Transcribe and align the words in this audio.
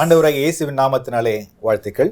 ஆண்டவராக 0.00 0.36
இயேசுவின் 0.40 0.78
நாமத்தினாலே 0.80 1.32
வாழ்த்துக்கள். 1.66 2.08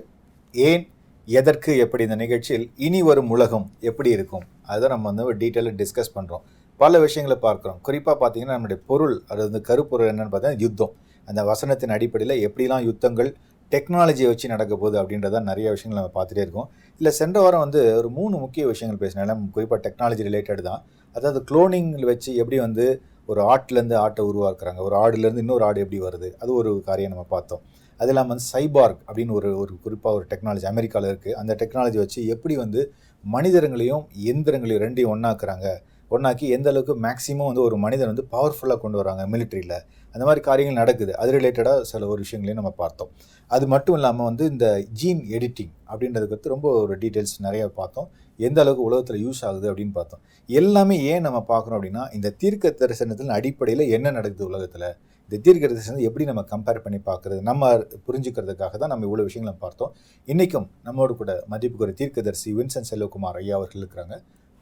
ஏன் 0.55 0.85
எதற்கு 1.29 1.73
எப்படி 1.85 2.03
இந்த 2.07 2.17
நிகழ்ச்சியில் 2.23 2.65
இனி 2.87 3.01
வரும் 3.09 3.33
உலகம் 3.35 3.67
எப்படி 3.89 4.11
இருக்கும்? 4.17 4.45
அதை 4.73 4.89
நம்ம 4.93 5.11
வந்து 5.11 5.25
டீட்டெயிலாக 5.43 5.77
டிஸ்கஸ் 5.81 6.11
பண்ணுறோம் 6.15 6.43
பல 6.81 7.01
விஷயங்களை 7.05 7.37
பார்க்குறோம். 7.47 7.79
குறிப்பாக 7.87 8.17
பார்த்தீங்கன்னா 8.23 8.55
நம்முடைய 8.57 8.79
பொருள் 8.91 9.15
அது 9.31 9.41
வந்து 9.47 9.61
கருப்பொருள் 9.69 10.11
என்னென்னு 10.13 10.33
பார்த்தா 10.35 10.53
யுத்தம். 10.65 10.95
அந்த 11.29 11.43
வசனத்தின் 11.51 11.95
அடிப்படையில் 11.97 12.37
எப்படிலாம் 12.49 12.87
யுத்தங்கள் 12.89 13.31
டெக்னாலஜியை 13.73 14.31
வச்சு 14.33 14.53
நடக்க 14.55 14.73
போகுது 14.83 14.99
அப்படின்றத 15.03 15.43
நிறைய 15.51 15.67
விஷயங்கள் 15.77 16.01
நம்ம 16.01 16.15
பார்த்துட்டே 16.19 16.45
இருக்கோம். 16.47 16.71
இல்லை 17.01 17.13
சென்ற 17.21 17.39
வாரம் 17.47 17.65
வந்து 17.67 17.83
ஒரு 18.01 18.11
மூணு 18.21 18.35
முக்கிய 18.45 18.67
விஷயங்கள் 18.73 19.03
பேசினேன். 19.05 19.49
குறிப்பாக 19.57 19.81
டெக்னாலஜி 19.89 20.25
ரிலேட்டட் 20.31 20.63
தான். 20.71 20.83
அதாவது 21.17 21.43
குளோனிங் 21.51 21.93
வச்சு 22.13 22.31
எப்படி 22.43 22.61
வந்து 22.67 22.87
ஒரு 23.27 23.41
ஆட்டிலேருந்து 23.53 23.97
ஆட்டை 24.05 24.25
உருவாக்குறாங்க. 24.31 24.81
ஒரு 24.89 24.97
ஆடுலேருந்து 25.03 25.45
இன்னொரு 25.45 25.65
ஆடு 25.69 25.83
எப்படி 25.85 26.01
வருது? 26.07 26.31
அது 26.43 26.51
ஒரு 26.61 26.71
காரியம் 26.89 27.13
நம்ம 27.15 27.27
பார்த்தோம். 27.29 27.63
அது 28.01 28.11
இல்லாமல் 28.13 28.33
வந்து 28.33 28.47
சைபார்க் 28.53 29.03
அப்படின்னு 29.09 29.35
ஒரு 29.39 29.49
ஒரு 29.63 29.73
குறிப்பாக 29.85 30.19
ஒரு 30.19 30.25
டெக்னாலஜி 30.31 30.67
அமெரிக்காவில் 30.71 31.11
இருக்குது 31.13 31.37
அந்த 31.41 31.53
டெக்னாலஜி 31.61 31.99
வச்சு 32.03 32.21
எப்படி 32.35 32.55
வந்து 32.57 32.81
மனிதர்களையும் 33.25 34.03
எந்திரங்களையும் 34.31 34.83
ரெண்டையும் 34.85 35.13
ஒன்றாக்குறாங்க 35.15 35.69
ஒன்றாக்கி 36.11 36.47
எந்த 36.57 36.69
அளவுக்கு 36.73 36.95
மேக்ஸிமம் 37.05 37.49
வந்து 37.51 37.63
ஒரு 37.63 37.77
மனிதன் 37.85 38.11
வந்து 38.11 38.25
பவர்ஃபுல்லாக 38.35 38.79
கொண்டு 38.83 38.99
வராங்க 39.01 39.23
மிலிட்ரியில் 39.33 39.79
அந்த 40.15 40.25
மாதிரி 40.27 40.41
காரியங்கள் 40.49 40.81
நடக்குது. 40.81 41.13
அது 41.21 41.31
ரிலேட்டடாக 41.37 41.87
சில 41.91 42.07
ஒரு 42.07 42.21
விஷயங்களையும் 42.25 42.61
நம்ம 42.61 42.73
பார்த்தோம். 42.83 43.11
அது 43.51 43.65
மட்டும் 43.67 43.97
இல்லாமல் 43.99 44.29
வந்து 44.31 44.45
இந்த 44.53 44.67
ஜீன் 45.01 45.23
எடிட்டிங் 45.37 45.73
அப்படின்றது 45.91 46.27
பற்றி 46.33 46.53
ரொம்ப 46.55 46.69
ஒரு 46.83 46.95
டீட்டெயில்ஸ் 47.03 47.35
நிறைய 47.47 47.65
பார்த்தோம். 47.81 48.09
எந்த 48.39 48.59
அளவுக்கு 48.63 48.87
உலகத்தில் 48.89 49.23
யூஸ் 49.25 49.43
ஆகுது 49.49 49.67
அப்படின்னு 49.71 49.95
பார்த்தோம். 49.99 50.23
எல்லாமே 50.49 50.97
ஏன் 51.13 51.25
நம்ம 51.27 51.41
பார்க்குறோம் 51.53 51.79
அப்படின்னா 51.79 52.05
இந்த 52.19 52.35
தீர்க்க 52.43 52.75
தரிசனத்தின் 52.83 53.35
அடிப்படையில் 53.39 53.85
என்ன 53.97 54.13
நடக்குது 54.19 54.49
உலகத்தில்? 54.51 54.89
இந்த 55.27 55.37
தீர்க்க 55.45 55.71
தரிசனத்தை 55.73 56.07
எப்படி 56.09 56.25
நம்ம 56.31 56.43
கம்பேர் 56.53 56.83
பண்ணி 56.85 56.99
பார்க்குறது? 57.11 57.41
நம்ம 57.51 57.71
புரிஞ்சுக்கிறதுக்காக 58.07 58.79
தான் 58.83 58.93
நம்ம 58.93 59.07
இவ்வளோ 59.09 59.27
விஷயங்களை 59.29 59.55
பார்த்தோம். 59.65 59.93
இன்றைக்கும் 60.33 60.69
நம்மோடு 60.89 61.15
கூட 61.23 61.33
மதிப்புக்கு 61.55 61.87
ஒரு 61.89 61.95
தீர்க்கதரிசி 62.01 62.51
வின்சன் 62.59 62.89
செல்வகுமார் 62.91 63.41
ஐயா 63.43 63.57
அவர்கள் 63.61 63.83
இருக்கிறாங்க. 63.83 64.17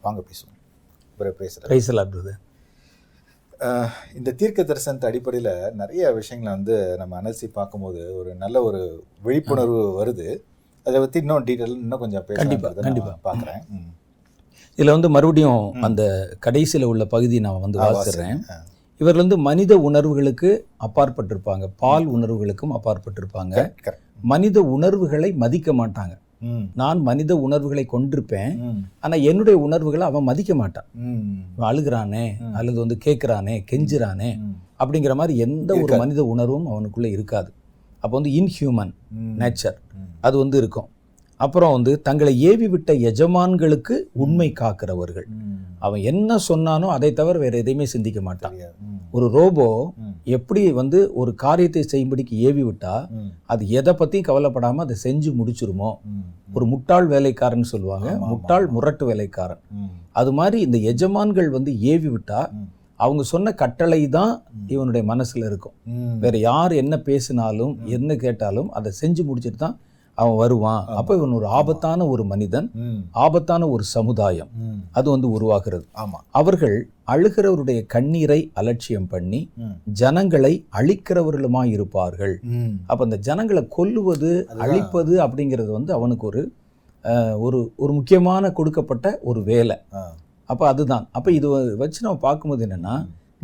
வாங்க 0.06 0.20
பேசுவோம். 0.30 0.58
அப்புறம் 1.12 1.38
பேசுகிறேன் 1.42 2.12
பிரதர். 2.14 2.40
இந்த 4.18 4.30
தீர்க்க 4.38 4.60
தரிசனத்து 4.68 5.08
அடிப்படையில் 5.08 5.52
நிறைய 5.80 6.12
விஷயங்களை 6.20 6.52
வந்து 6.56 6.76
நம்ம 7.00 7.18
அலசி 7.20 7.46
பார்க்கும்போது 7.58 8.00
ஒரு 8.20 8.30
நல்ல 8.44 8.62
ஒரு 8.68 8.80
விழிப்புணர்வு 9.26 9.82
வருது. 9.98 10.28
அதை 10.86 11.00
பற்றி 11.00 11.18
இன்னும் 11.20 11.44
டீட்டெயில் 11.48 11.74
இன்னும் 11.82 11.98
கொஞ்சம் 11.98 12.24
கண்டிப்பா, 12.40 12.68
பேச 12.68 12.80
கண்டிப்பா. 12.80 13.12
பார்க்குறேன். 13.26 13.62
இதில் 14.78 14.94
வந்து 14.94 15.08
மறுபடியும். 15.10 15.64
அந்த 15.86 16.02
கடைசியில் 16.38 16.86
உள்ள 16.90 17.04
பகுதி 17.04 17.38
நான் 17.40 17.64
வந்து 17.64 17.78
வாசிடுறேன். 17.80 18.40
இவர்கள் 19.00 19.22
வந்து 19.22 19.38
மனித 19.48 19.72
உணர்வுகளுக்கு 19.88 20.50
அப்பாற்பட்டிருப்பாங்க. 20.86 21.64
பால் 21.82 22.06
உணர்வுகளுக்கும் 22.16 22.74
அப்பாற்பட்டிருப்பாங்க. 22.76 23.54
மனித 24.32 24.58
உணர்வுகளை 24.76 25.30
மதிக்க 25.42 25.72
மாட்டாங்க. 25.80 26.14
நான் 26.74 27.00
மனித 27.00 27.32
உணர்வுகளை 27.46 27.84
கொண்டிருப்பேன். 27.92 28.52
ஆனா 29.00 29.16
என்னுடைய 29.30 29.56
உணர்வுகளை 29.66 30.04
அவன் 30.06 30.28
மதிக்க 30.30 30.52
மாட்டான். 30.54 30.88
அழுகிறானே. 31.68 32.26
அல்லது 32.58 32.78
வந்து 32.78 32.98
கேட்குறானே 33.04 33.56
கெஞ்சுறானே 33.72 34.30
அப்படிங்கிற 34.82 35.14
மாதிரி 35.20 35.34
எந்த 35.46 35.70
ஒரு. 35.82 35.96
மனித 36.02 36.22
உணர்வும் 36.24 36.66
அவனுக்குள்ள 36.72 37.08
இருக்காது. 37.16 37.50
அப்போ 38.04 38.14
வந்து 38.18 38.32
இன்ஹியூமன் 38.38 38.92
நேச்சர். 39.40 39.76
அது 40.22 40.36
வந்து 40.38 40.58
இருக்கும். 40.62 40.88
அப்புறம் 41.40 41.72
வந்து 41.76 41.92
தங்களை 42.06 42.32
ஏவி 42.50 42.66
விட்ட 42.72 42.90
எஜமான்களுக்கு 43.10 43.94
உண்மை 44.24 44.46
காக்கிறவர்கள். 44.60 45.26
அவன் 45.78 46.02
என்ன 46.10 46.36
சொன்னானோ 46.48 46.88
அதை 46.96 47.10
தவிர 47.20 47.36
வேற 47.44 47.54
எதையுமே 47.62 47.86
சிந்திக்க 47.94 48.20
மாட்டான். 48.20 48.58
ஒரு 49.16 49.26
ரோபோ 49.36 49.66
எப்படி 50.36 50.60
வந்து 50.80 50.98
ஒரு 51.20 51.30
காரியத்தை 51.44 51.82
செய்யும்படிக்கு 51.92 52.34
ஏவி 52.48 52.62
விட்டா 52.62 52.94
அது 53.52 53.62
எதை 53.78 53.92
பத்தியும் 54.00 54.28
கவலைப்படாம 54.28 54.84
அதை 54.86 54.96
செஞ்சு 55.06 55.30
முடிச்சிருமோ? 55.40 55.90
ஒரு 56.56 56.66
முட்டாள் 56.72 57.08
வேலைக்காரன் 57.14 57.70
சொல்லுவாங்க. 57.72 58.08
முட்டாள். 58.30 58.66
முரட்டு 58.76 59.06
வேலைக்காரன். 59.10 59.62
அது 60.20 60.32
மாதிரி 60.32 60.60
இந்த 60.66 60.78
எஜமான்கள் 60.92 61.50
வந்து 61.50 61.72
ஏவி 61.92 62.08
விட்டா 62.08 62.40
அவங்க 63.00 63.22
சொன்ன 63.34 63.52
கட்டளை 63.62 64.02
தான். 64.18 64.32
இவனுடைய 64.74 65.02
மனசுல 65.12 65.46
இருக்கும். 65.50 65.74
வேற 66.24 66.34
யார் 66.48 66.72
என்ன 66.82 66.94
பேசினாலும். 67.08 67.72
என்ன 67.96 68.16
கேட்டாலும் 68.24 68.70
அதை 68.78 68.92
செஞ்சு 69.00 69.24
முடிச்சிட்டு 69.28 69.60
தான் 69.64 69.76
அவன் 70.18 70.38
வருவான். 70.40 70.82
அப்போ 70.98 71.12
இவன் 71.18 71.36
ஒரு 71.38 71.46
ஆபத்தான 71.58 72.06
ஒரு 72.12 72.22
மனிதன் 72.32 72.66
ஆபத்தான 73.24 73.68
ஒரு 73.74 73.84
சமுதாயம். 73.96 74.50
அது 74.98 75.06
வந்து 75.14 75.28
உருவாகிறது 75.36 75.84
ஆமா 76.02 76.18
அவர்கள் 76.38 76.76
அழுகிறவருடைய 77.12 77.80
கண்ணீரை 77.94 78.40
அலட்சியம் 78.60 79.08
பண்ணி 79.12 79.40
ஜனங்களை 80.02 80.52
அழிக்கிறவர்களுமாய் 80.80 81.72
இருப்பார்கள். 81.76 82.34
அப்ப 82.90 83.00
அந்த 83.08 83.18
ஜனங்களை 83.28 83.62
கொல்லுவது. 83.78 84.32
அழிப்பது 84.64 85.14
அப்படிங்கிறது 85.26 85.70
வந்து 85.78 85.94
அவனுக்கு 85.98 86.26
ஒரு 86.32 86.42
ஒரு 87.44 87.60
ஒரு 87.82 87.92
முக்கியமான 87.98 88.52
கொடுக்கப்பட்ட 88.58 89.06
ஒரு 89.30 89.40
வேலை. 89.50 89.76
அப்ப 90.50 90.62
அதுதான் 90.72 91.04
அப்ப 91.16 91.32
இது 91.38 91.48
வச்சு 91.82 92.04
நம்ம 92.04 92.20
பார்க்கும்போது 92.26 92.64
என்னன்னா 92.66 92.96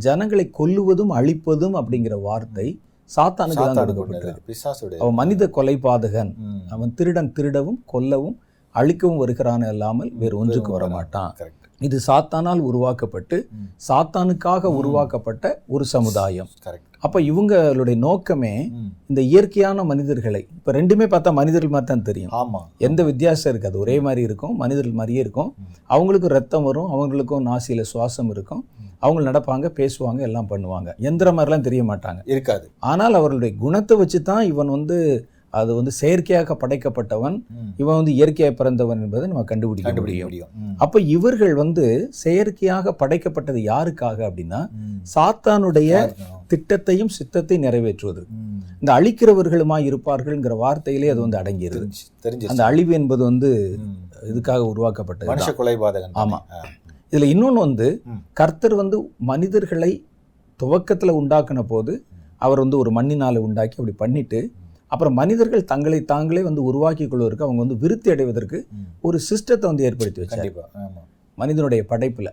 ஜனங்களை 0.07 0.45
கொல்லுவதும் 0.59 1.13
அழிப்பதும் 1.19 1.77
அப்படிங்கிற 1.81 2.17
வார்த்தை 2.27 2.67
சாத்தானுக்கு 3.11 3.59
தான் 3.59 3.69
சாத்தானுக்கு 3.69 4.01
கொடுக்கப்பட்டது 4.01 4.33
கொண்டது. 4.33 4.49
பிசாசுடைய 4.51 5.01
அவன் 5.03 5.15
மனித 5.15 5.45
கொலைபாதகன் 5.57 6.33
ம். 6.47 6.63
அவன் 6.69 6.93
திருடன் 6.95 7.33
திருடவும் 7.33 7.81
கொல்லவும் 7.93 8.37
அழிக்கவும் 8.75 9.21
வருகிறான் 9.21 9.65
அல்லாமல் 9.69 10.11
வேறு 10.15 10.37
ஒன்றுக்கு 10.39 10.73
வர 10.73 10.87
மாட்டான் 10.89 11.33
Correct. 11.39 11.55
இது 11.81 11.97
சாத்தானால் 12.07 12.61
உருவாக்கப்பட்டு. 12.69 13.37
சாத்தானுக்காக. 13.89 14.63
உருவாக்கப்பட்ட 14.79 15.45
ஒரு 15.69 15.85
சமுதாயம். 15.87 16.49
அப்ப 17.03 17.21
இவங்களுடைய 17.23 17.97
நோக்கமே. 17.99 18.53
இந்த 19.11 19.21
இயற்கையான 19.29 19.85
மனிதர்களை 19.85 20.41
இப்ப 20.57 20.73
ரெண்டுமே 20.73 21.07
பார்த்தா 21.07 21.33
மனிதர்கள் 21.33 21.75
மாதிரி 21.75 21.91
தான் 21.93 22.03
தெரியும் 22.03 22.33
ஆமா 22.39 22.61
எந்த 22.81 23.01
வித்தியாசம் 23.03 23.51
இருக்காது 23.53 23.79
ஒரே 23.79 23.97
மாதிரி 24.01 24.23
இருக்கும் 24.23 24.57
மனிதர்கள் 24.57 24.99
மாதிரியே 25.01 25.21
இருக்கும். 25.21 25.51
அவங்களுக்கும் 25.91 26.35
ரத்தம் 26.37 26.65
வரும் 26.65 26.91
அவங்களுக்கும் 26.93 27.47
நாசியில 27.49 27.85
சுவாசம் 27.93 28.31
இருக்கும். 28.31 28.63
அவங்க 29.03 29.23
நடப்பாங்க 29.23 29.67
பேசுவாங்க 29.77 30.21
எல்லாம் 30.21 30.51
பண்ணுவாங்க 30.51 30.91
எந்திர 31.09 31.33
மாதிரிலாம் 31.33 31.67
தெரிய 31.67 31.83
மாட்டாங்க 31.85 32.21
இருக்காது 32.27 32.67
ஆனால் 32.85 33.15
அவர்களுடைய 33.15 33.53
குணத்தை 33.57 33.97
வச்சு 33.97 34.21
தான் 34.23 34.45
இவன் 34.47 34.71
வந்து 34.71 34.99
அது 35.55 35.71
வந்து 35.75 35.93
செயற்கையாக 35.93 36.55
படைக்கப்பட்டவன். 36.55 37.37
இவன் 37.77 37.97
வந்து 37.97 38.13
இயற்கையாக 38.15 38.53
பிறந்தவன் 38.55 39.03
என்பதை 39.03 39.27
நம்ம 39.27 39.45
கண்டுபிடிக்க 39.45 39.89
கண்டுபிடிக்க 39.89 40.25
முடியும். 40.25 40.51
அப்ப 40.77 41.01
இவர்கள் 41.09 41.55
வந்து 41.55 41.85
செயற்கையாக 42.19 42.95
படைக்கப்பட்டது 43.01 43.61
யாருக்காக 43.65 44.19
அப்படின்னா. 44.29 44.61
சாத்தானுடைய. 45.15 45.93
திட்டத்தையும் 46.51 47.13
சித்தத்தை 47.17 47.57
நிறைவேற்றுவதற்கு 47.59 48.35
ம். 48.37 48.61
இந்த 48.81 48.91
அழிக்கிறவர்களுமாய் 48.93 49.89
இருப்பார்கள்ங்கிற 49.89 50.57
வார்த்தையிலே 50.61 51.11
அது 51.11 51.21
வந்து 51.21 51.41
அடங்கியிருது 51.41 51.87
தெரிஞ்சு 52.25 52.51
அந்த 52.53 52.65
அழிவு 52.65 52.93
என்பது 52.93 53.23
வந்து. 53.25 53.51
இதுக்காக 54.29 54.63
உருவாக்கப்பட்டது 54.71 55.31
மனுஷ 55.33 55.51
கொலைபாதகன் 55.59 56.15
தானே? 56.15 56.39
இதுல 57.13 57.27
இன்னொன்னு 57.33 57.65
வந்து. 57.67 57.89
கர்த்தர் 58.41 58.75
வந்து 58.81 58.97
மனிதர்களை 59.31 59.93
துவக்கத்துல 60.61 61.13
உண்டாக்கின 61.21 61.63
போது 61.73 61.93
அவர் 62.47 62.63
வந்து 62.65 62.77
ஒரு 62.83 62.91
மண்ணினால 62.99 63.43
உண்டாக்கி 63.47 63.77
அப்படி 63.81 63.95
பண்ணிட்டு 64.03 64.41
அப்புறம் 64.93 65.17
மனிதர்கள் 65.21 65.69
தங்களை 65.71 65.99
தாங்களே 66.13 66.43
வந்து 66.49 66.63
உருவாக்கி 66.69 67.05
கொள்வதற்கு 67.07 67.45
அவங்க 67.47 67.61
வந்து 67.65 67.77
விருத்தி 67.83 68.09
அடைவதற்கு. 68.13 68.59
ஒரு 69.07 69.19
சிஸ்டத்தை 69.29 69.67
வந்து 69.71 69.85
ஏற்படுத்தி 69.89 70.21
வச்சார். 70.23 70.53
மனிதனுடைய 71.39 71.83
படைப்புல. 71.91 72.29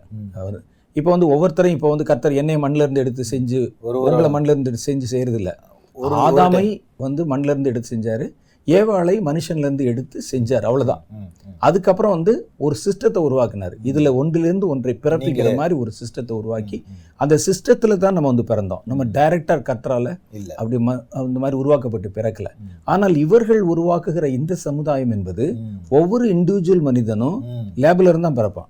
இப்போ 0.96 1.10
வந்து 1.14 1.28
ஒவ்வொருத்தரையும் 1.34 1.78
இப்போ 1.78 1.90
வந்து 1.94 2.06
கர்த்தர் 2.10 2.38
என்னை 2.42 2.56
மண்ணில 2.64 2.86
இருந்து 2.86 3.02
எடுத்து 3.04 3.24
செஞ்சு 3.32 3.60
ஒரு 3.88 3.98
உங்களை 4.02 4.20
ஒரு 4.22 4.32
மண்ணில 4.36 4.54
இருந்து 4.54 4.72
எடுத்து 4.72 4.90
செஞ்சு 4.92 5.08
செய்யறது 5.14 5.40
இல்ல 5.42 5.52
ஒரு 5.96 6.16
ஆதாமை 6.28 6.66
வந்து 7.06 7.22
மண்ணில 7.32 7.54
இருந்து 7.54 7.72
எடுத்து 7.72 7.90
செஞ்சாரு. 7.96 8.26
ஏவாளை 8.68 9.16
மனுஷன்ல 9.22 9.58
இருந்து 9.58 9.86
எடுத்து 9.86 10.22
செஞ்சார். 10.32 10.66
ம். 11.12 11.30
அதுக்கப்புறம் 11.58 12.12
வந்து 12.12 12.34
ஒரு 12.58 12.76
சிஸ்டத்தை 12.86 13.18
உருவாக்குனார். 13.18 13.76
இதுல 13.84 14.16
ஒன்றிலிருந்து 14.16 14.68
ஒன்றை 14.68 15.00
பிறப்பிக்கிற. 15.04 15.56
மாதிரி 15.56 15.76
ஒரு 15.76 15.92
சிஸ்டத்தை 16.00 16.32
உருவாக்கி 16.32 16.78
அந்த 17.16 17.38
சிஸ்டத்துல 17.46 17.98
தான் 17.98 18.14
நம்ம 18.14 18.28
வந்து 18.28 18.44
பிறந்தோம். 18.44 18.82
நம்ம 18.84 19.06
டைரக்டா 19.14 19.56
கர்த்தரால 19.62 20.08
இல்ல. 20.32 20.56
அப்படி 20.56 20.76
அந்த 21.10 21.40
மாதிரி 21.40 21.58
உருவாக்கப்பட்டு 21.58 22.10
பிறக்கல. 22.16 22.50
ஆனால் 22.84 23.16
இவர்கள் 23.16 23.62
உருவாக்குகிற 23.68 24.26
இந்த 24.32 24.56
சமுதாயம் 24.56 25.12
என்பது. 25.12 25.46
ஒவ்வொரு 25.90 26.34
இண்டிவிஜுவல் 26.36 26.82
மனிதனும் 26.82 27.40
ம். 27.50 27.68
லேபில் 27.76 28.08
இருந்து 28.08 28.34
தான் 28.34 28.38
பிறப்பான். 28.38 28.70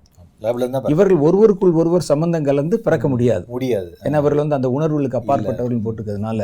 இவர்கள் 0.88 1.18
ஒருவருக்குள் 1.18 1.72
ஒருவர் 1.72 2.00
சம்பந்தம் 2.02 2.44
கலந்து 2.44 2.80
பிறக்க 2.80 3.08
முடியாது. 3.08 3.44
முடியாது. 3.48 3.90
ஏன்னா 4.04 4.14
அவர்கள் 4.14 4.38
வந்து 4.38 4.54
அந்த 4.54 4.70
உணர்வுகளுக்கு 4.70 5.18
அப்பாற்பட்டவர்கள் 5.18 5.84
போட்டுக்கிறதுனால 5.84 6.40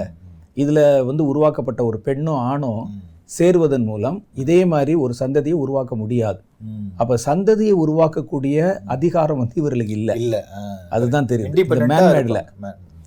இதுல 0.56 0.78
வந்து 1.06 1.26
உருவாக்கப்பட்ட 1.26 1.84
ஒரு 1.84 1.98
பெண்ணும் 2.00 2.40
ஆணும் 2.44 2.82
ம். 2.86 3.00
சேருவதன் 3.38 3.84
மூலம் 3.84 4.24
இதே 4.34 4.64
மாதிரி 4.64 4.94
ஒரு 4.94 5.14
சந்ததியை 5.20 5.52
உருவாக்க 5.52 5.96
முடியாது. 5.96 6.40
அப்ப 6.96 7.16
சந்ததியை 7.26 7.74
உருவாக்கக்கூடிய 7.86 8.80
அதிகாரம் 8.84 9.38
வந்து 9.38 9.54
இவர்களுக்கு 9.56 9.92
இல்லை. 9.92 10.20
இல்ல. 10.20 10.44
அதுதான் 10.90 11.26
தெரியும். 11.26 11.52
மேன்மேட்ல 11.54 12.46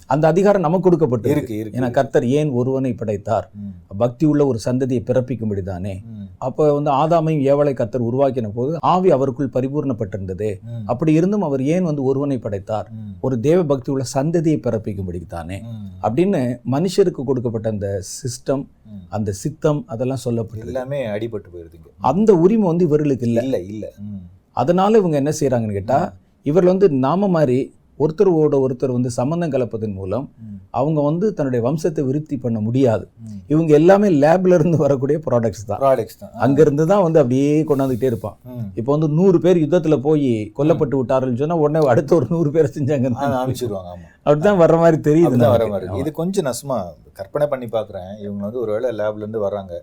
அந்த 0.09 0.27
அதிகாரம் 0.27 0.61
நமக்கு 0.61 0.83
கொடுக்கப்பட்டு 0.83 1.29
இருக்கு 1.29 1.55
ஏன்னா 1.75 1.91
கர்த்தர் 1.91 2.25
ஏன் 2.29 2.49
ஒருவனை 2.49 2.93
படைத்தார். 2.93 3.45
பக்தி 3.97 4.25
உள்ள 4.25 4.41
ஒரு 4.45 4.59
சந்ததியை 4.65 5.01
பிறப்பிக்கும்படி 5.01 5.61
தானே? 5.61 5.93
ம். 6.05 6.25
அப்போ 6.37 6.73
வந்து 6.73 6.91
ஆதாமையும் 6.91 7.43
ஏவலை 7.51 7.73
கத்தர் 7.73 8.05
உருவாக்கின 8.09 8.49
போது 8.53 8.77
ஆவி 8.81 9.09
அவருக்குள் 9.11 9.53
பரிபூர்ணப்பட்டிருந்தது. 9.53 10.49
அப்படி 10.85 11.13
இருந்தும் 11.13 11.41
அவர் 11.41 11.63
ஏன் 11.67 11.83
வந்து 11.83 12.03
ஒருவனை 12.03 12.37
படைத்தார்? 12.37 12.87
ஒரு 13.21 13.39
தேவ 13.39 13.63
பக்தி 13.63 13.91
உள்ள 13.91 14.05
சந்ததியை 14.13 14.59
பிறப்பிக்கும்படிக்கு 14.59 15.27
தானே? 15.27 15.57
ம், 15.63 15.87
அப்படின்னு 16.01 16.41
மனுஷருக்கு 16.71 17.23
கொடுக்கப்பட்ட 17.23 17.69
அந்த 17.69 17.89
சிஸ்டம். 18.17 18.63
அந்த 19.09 19.31
சித்தம் 19.31 19.83
அதெல்லாம் 19.87 20.23
சொல்லப்பட்டது. 20.25 20.65
எல்லாமே 20.65 21.05
அடிபட்டு 21.07 21.49
போயிருதுங்க 21.53 21.89
அந்த 22.03 22.35
உரிமை 22.35 22.67
வந்து 22.67 22.85
இவர்களுக்கு 22.85 23.27
இல்லை. 23.27 23.43
இல்ல 23.43 23.57
இல்ல. 23.63 23.85
அதனால 24.57 24.97
இவங்க 24.97 25.17
என்ன 25.17 25.31
செய்றாங்கன்னு 25.39 25.71
கேட்டா 25.71 25.99
இவர்கள் 26.45 26.71
வந்து 26.71 26.89
நாம 27.05 27.27
மாதிரி 27.27 27.57
ஒருத்தரோட 28.03 28.55
ஒருத்தர் 28.65 28.93
வந்து 28.95 29.09
சம்பந்தம் 29.17 29.51
கலப்பதன் 29.53 29.95
மூலம் 29.99 30.25
அவங்க 30.79 30.99
வந்து 31.07 31.25
தன்னுடைய 31.37 31.61
வம்சத்தை 31.65 32.01
விருத்தி 32.07 32.37
பண்ண 32.45 32.57
முடியாது. 32.65 33.05
இவங்க 33.53 33.71
எல்லாமே 33.79 34.07
லேப்ல 34.23 34.57
இருந்து 34.59 34.77
வரக்கூடிய 34.83 35.17
ப்ராடக்ட்ஸ் 35.27 35.65
தான். 35.69 35.79
ப்ராடக்ட்ஸ் 35.83 36.19
தான். 36.21 36.33
அங்க 36.45 36.59
இருந்து 36.65 36.85
தான் 36.91 37.03
வந்து 37.05 37.21
அப்படியே 37.21 37.51
கொண்டாந்துகிட்டே 37.69 38.09
இருப்பான். 38.11 38.37
இப்போ 38.79 38.89
வந்து 38.95 39.09
நூறு 39.19 39.39
பேர் 39.45 39.61
யுத்தத்துல 39.63 39.97
போய் 40.07 40.29
கொல்லப்பட்டு 40.59 40.97
விட்டாருன்னு 40.99 41.41
சொன்னா 41.43 41.59
உடனே 41.63 41.83
அடுத்த 41.93 42.15
ஒரு 42.19 42.27
நூறு 42.35 42.51
பேரை 42.55 42.71
செஞ்சாங்க. 42.77 43.11
அனுப்பிச்சிருவாங்க. 43.27 43.95
அப்படிதான் 44.25 44.61
வர்ற 44.63 44.77
மாதிரி 44.83 44.99
தெரியுது 45.09 45.51
வர. 45.55 45.67
மாதிரி 45.75 46.01
இது 46.03 46.11
கொஞ்சம் 46.21 46.47
நசுமா 46.49 46.79
கற்பனை 47.19 47.47
பண்ணி 47.53 47.69
பார்க்குறேன். 47.77 48.11
இவங்க 48.25 48.41
வந்து 48.47 48.61
ஒரு 48.63 48.71
வேளை 48.75 48.91
லேப்ல 49.01 49.23
இருந்து 49.25 49.45
வர்றாங்க. 49.47 49.73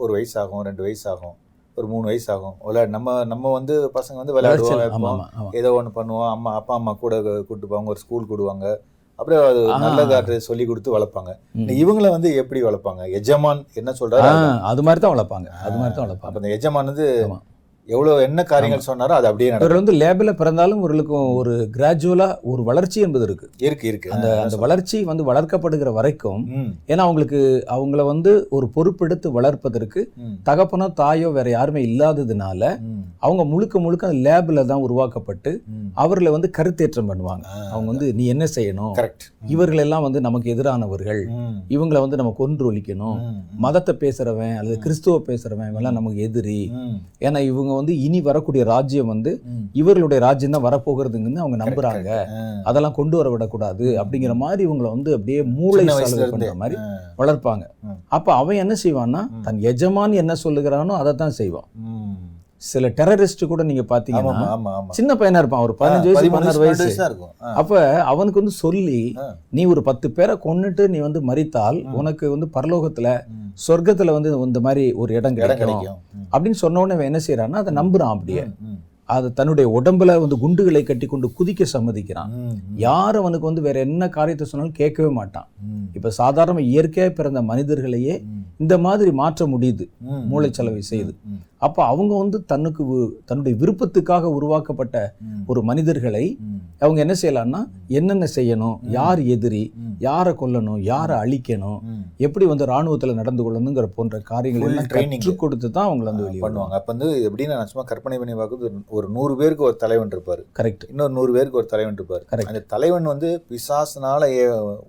ஒரு 0.00 0.12
வயசு 0.16 0.36
ஆகும் 0.42 0.64
ரெண்டு 0.68 0.82
வயசு 0.86 1.04
ஆகும் 1.14 1.34
ஒரு 1.76 1.86
மூணு 1.86 2.04
வயசு 2.04 2.32
ஆகும் 2.32 2.56
விளையாடு 2.64 2.90
நம்ம 2.90 3.24
நம்ம 3.24 3.52
வந்து 3.52 3.74
பசங்க 3.94 4.16
வந்து 4.16 4.34
விளையாடுவோம் 4.36 4.82
ஏதோ 5.52 5.72
ஒன்று 5.74 5.92
பண்ணுவோம். 5.94 6.28
அம்மா 6.30 6.50
அப்பா 6.54 6.74
அம்மா 6.74 6.92
கூட 6.94 7.14
கூட்டு 7.48 7.66
போவாங்க 7.66 7.86
ஒரு 7.86 7.98
ஸ்கூல் 7.98 8.28
கூடுவாங்க. 8.30 8.66
அப்புறம் 9.18 9.40
அது 9.48 9.60
ஆ. 9.70 9.78
நல்ல 9.78 10.00
காட்டு 10.06 10.40
சொல்லி 10.40 10.64
கொடுத்து 10.66 10.94
வளர்ப்பாங்க. 10.94 11.32
இவங்கள 11.80 12.08
வந்து 12.10 12.34
எப்படி 12.34 12.62
வளர்ப்பாங்க? 12.62 13.02
எஜமான் 13.12 13.60
என்ன 13.74 13.90
சொல்றாரு. 14.00 14.30
அது 14.64 14.82
மாதிரி 14.82 15.00
தான் 15.00 15.14
வளர்ப்பாங்க. 15.14 15.48
அது 15.64 15.76
மாதிரி 15.76 15.94
தான் 15.94 16.06
வளர்ப்பாங்க. 16.06 16.36
அந்த 16.36 16.48
எஜமான் 16.56 16.90
வந்து 16.92 17.06
ஆமா. 17.88 17.92
எவ்வளவு 17.94 18.22
என்ன 18.26 18.40
காரியங்கள் 18.50 18.84
சொன்னாரோ 18.86 19.14
அது 19.16 19.26
அப்படியே 19.28 19.48
இவர் 19.50 19.76
வந்து 19.78 19.92
லேபில் 20.00 20.36
பிறந்தாலும் 20.38 20.78
இவர்களுக்கும் 20.80 21.26
ஒரு 21.40 21.54
கிராஜுவலா 21.74 22.28
ஒரு 22.50 22.62
வளர்ச்சி 22.68 22.98
என்பது 23.06 23.24
இருக்கு. 23.28 23.46
இருக்கு 23.66 23.86
இருக்கு. 23.90 24.08
அந்த 24.14 24.28
அந்த 24.44 24.56
வளர்ச்சி 24.62 24.98
வந்து 25.10 25.24
வளர்க்கப்படுகிற 25.30 25.90
வரைக்கும் 25.98 26.42
ஏன்னா 26.90 27.02
அவங்களுக்கு 27.06 27.40
அவங்கள 27.74 28.04
வந்து 28.12 28.32
ஒரு 28.56 28.68
பொறுப்பெடுத்து 28.76 29.30
வளர்ப்பதற்கு 29.36 30.00
தகப்பனோ 30.48 30.86
தாயோ 31.00 31.30
வேற 31.36 31.50
யாருமே 31.50 31.82
இல்லாததுனால 31.88 32.62
அவங்க 33.26 33.44
முழுக்க 33.52 33.74
முழுக்க 33.84 34.08
அந்த 34.08 34.22
லேபில் 34.28 34.68
தான் 34.70 34.84
உருவாக்கப்பட்டு. 34.86 35.52
அவர்களை 36.02 36.30
வந்து 36.36 36.50
கருத்தேற்றம் 36.58 37.10
பண்ணுவாங்க. 37.10 37.44
அவங்க 37.72 37.88
வந்து 37.92 38.08
நீ 38.18 38.24
என்ன 38.34 38.44
செய்யணும்? 38.56 38.94
கரெக்ட் 39.00 39.26
இவர்கள் 39.52 39.84
எல்லாம் 39.84 40.04
வந்து 40.06 40.20
நமக்கு 40.20 40.48
எதிரானவர்கள். 40.54 41.22
இவங்களை 41.76 42.00
வந்து 42.04 42.20
நம்ம 42.20 42.34
கொன்று 42.40 42.64
ஒழிக்கணும் 42.70 43.20
மதத்தை 43.64 43.94
பேசுறவன் 44.02 44.56
அல்லது 44.58 44.78
கிறிஸ்துவ 44.86 45.16
பேசுறவன் 45.28 45.70
இவெல்லாம் 45.72 45.98
நமக்கு 46.00 46.20
எதிரி. 46.28 46.60
ஏன்னா 47.26 47.40
இவங்க 47.50 47.72
வந்து 47.74 47.92
இனி 48.00 48.20
வரக்கூடிய 48.20 48.64
ராஜ்யம் 48.64 49.10
வந்து. 49.12 49.32
இவர்களுடைய 49.80 50.18
ராஜ்யம் 50.26 50.54
தான் 50.56 50.66
வரப்போகிறதுங்கன்னு 50.66 51.42
அவங்க 51.42 51.58
நம்புறாங்க 51.64 52.10
அதெல்லாம் 52.62 52.96
கொண்டு 52.98 53.16
வர 53.16 53.30
விடக்கூடாது 53.30 53.86
அப்படிங்கிற 54.02 54.34
மாதிரி 54.44 54.62
இவங்களை 54.68 54.90
வந்து 54.96 55.12
அப்படியே 55.16 55.42
மூளை 55.58 55.84
சலவை. 55.88 56.28
பண்ற 56.30 56.54
மாதிரி 56.62 56.78
வளர்ப்பாங்க. 57.20 57.64
அப்ப 58.16 58.34
அவன் 58.34 58.62
என்ன 58.64 58.76
செய்வான்னா. 58.84 59.22
தன் 59.46 59.60
எஜமான் 59.72 60.20
என்ன 60.22 60.36
சொல்லுகிறானோ 60.44 60.94
அதை 61.02 61.14
தான் 61.14 61.36
செய்வான். 61.40 61.68
சில 62.70 62.88
டெரரிஸ்ட் 62.98 63.42
கூட 63.46 63.62
நீங்க 63.62 63.82
பாத்தீங்கன்னா 63.88 64.34
சின்ன 64.90 65.14
பையனா 65.14 65.40
இருப்பான். 65.42 65.62
ஒரு 65.62 65.74
பதினஞ்சு 65.80 66.08
வயசு 66.08 66.30
பதினாறு 66.30 66.58
வயசு 66.58 66.86
அப்ப 67.60 67.80
அவனுக்கு 68.04 68.40
வந்து 68.40 68.56
சொல்லி. 68.56 69.00
நீ 69.50 69.64
ஒரு 69.64 69.82
பத்து 69.82 70.10
பேரை 70.10 70.34
கொன்னுட்டு 70.44 70.86
நீ 70.88 70.98
வந்து 70.98 71.22
மரித்தால் 71.22 71.78
ம். 71.82 71.94
உனக்கு 71.94 72.30
வந்து 72.30 72.48
பரலோகத்துல. 72.56 73.08
சொர்க்கத்துல 73.68 74.12
வந்து 74.12 74.30
இந்த 74.46 74.60
மாதிரி 74.60 74.92
ஒரு 74.92 75.14
இடம் 75.14 75.34
கிடைக்கும். 75.34 75.84
அப்படின்னு 76.32 76.62
சொன்ன 76.64 76.80
உடனே 76.80 77.04
என்ன 77.04 77.20
செய்யறான்னா 77.26 77.62
அதை 77.62 77.74
நம்புறான் 77.74 78.14
அப்படியே. 78.14 78.44
அது 79.08 79.32
தன்னுடைய 79.32 79.66
உடம்புல 79.78 80.12
வந்து 80.20 80.36
குண்டுகளை 80.38 80.82
கட்டி 80.82 81.06
கொண்டு 81.06 81.26
குதிக்க 81.38 81.64
சம்மதிக்கிறான். 81.72 82.30
யார் 82.76 83.16
அவனுக்கு 83.16 83.46
வந்து 83.46 83.62
வேற 83.62 83.78
என்ன 83.80 84.08
காரியத்தை 84.08 84.46
சொன்னாலும் 84.46 84.74
கேட்கவே 84.74 85.10
மாட்டான். 85.12 85.48
இப்ப 85.92 86.10
சாதாரண 86.20 86.60
இயற்கையா 86.68 87.08
பிறந்த 87.10 87.42
மனிதர்களையே 87.42 88.14
இந்த 88.56 88.78
மாதிரி 88.78 89.12
மாற்ற 89.12 89.46
முடியுது 89.46 89.88
மூளைச்சலவை 90.30 90.78
செய்து. 90.78 91.14
ம், 91.24 91.34
அப்ப 91.58 91.84
அவங்க 91.84 92.18
வந்து 92.18 92.44
தன்னுக்கு 92.44 92.84
தன்னுடைய 93.24 93.58
விருப்பத்துக்காக 93.58 94.22
உருவாக்கப்பட்ட 94.22 95.14
ஒரு 95.46 95.62
மனிதர்களை 95.62 96.38
அவங்க 96.78 97.00
என்ன 97.00 97.14
செய்யலாம்னா 97.22 97.70
என்னென்ன 97.88 98.26
செய்யணும் 98.36 98.78
யார் 98.82 99.22
எதிரி 99.22 99.72
யாரை 99.98 100.34
கொல்லணும் 100.34 100.80
யாரை 100.80 101.16
அழிக்கணும். 101.16 101.78
எப்படி 102.16 102.44
வந்து 102.44 102.66
ராணுவத்துல 102.66 103.14
நடந்து 103.14 103.42
கொள்ளணுங்கிற 103.42 103.82
போன்ற 103.82 104.18
காரியங்கள் 104.18 104.68
எல்லாம். 104.68 104.86
கற்றுக் 105.18 105.38
கொடுத்து 105.38 105.70
தான் 105.70 105.88
அவங்களை 105.88 106.02
வந்து 106.02 106.22
வெளியே 106.22 106.40
பண்ணுவாங்க. 106.40 106.68
அப்ப 106.68 106.92
வந்து 106.92 107.32
எப்படின்னா 107.32 107.48
நான் 107.48 107.66
சும்மா 107.66 107.86
கற்பனை 107.86 108.18
பண்ணி 108.18 108.34
பார்க்குறது 108.34 108.70
ஒரு- 108.92 109.08
நூறு 109.08 109.36
பேருக்கு 109.36 109.64
ஒரு 109.64 109.76
தலைவன் 109.76 110.08
இருப்பாரு. 110.08 110.42
கரெக்ட் 110.58 110.88
இன்னொரு 110.88 111.12
நூறு 111.12 111.32
பேருக்கு 111.32 111.56
ஒரு 111.56 111.66
தலைவன் 111.66 111.94
இருப்பாரு. 111.94 112.22
Correct. 112.30 112.46
அந்த 112.46 112.60
தலைவன் 112.60 113.02
வந்து 113.02 113.44
பிசாசுனால 113.50 114.48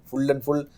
ஃபுல் 0.09 0.29
அண்ட் 0.29 0.43
ஃபுல் 0.43 0.69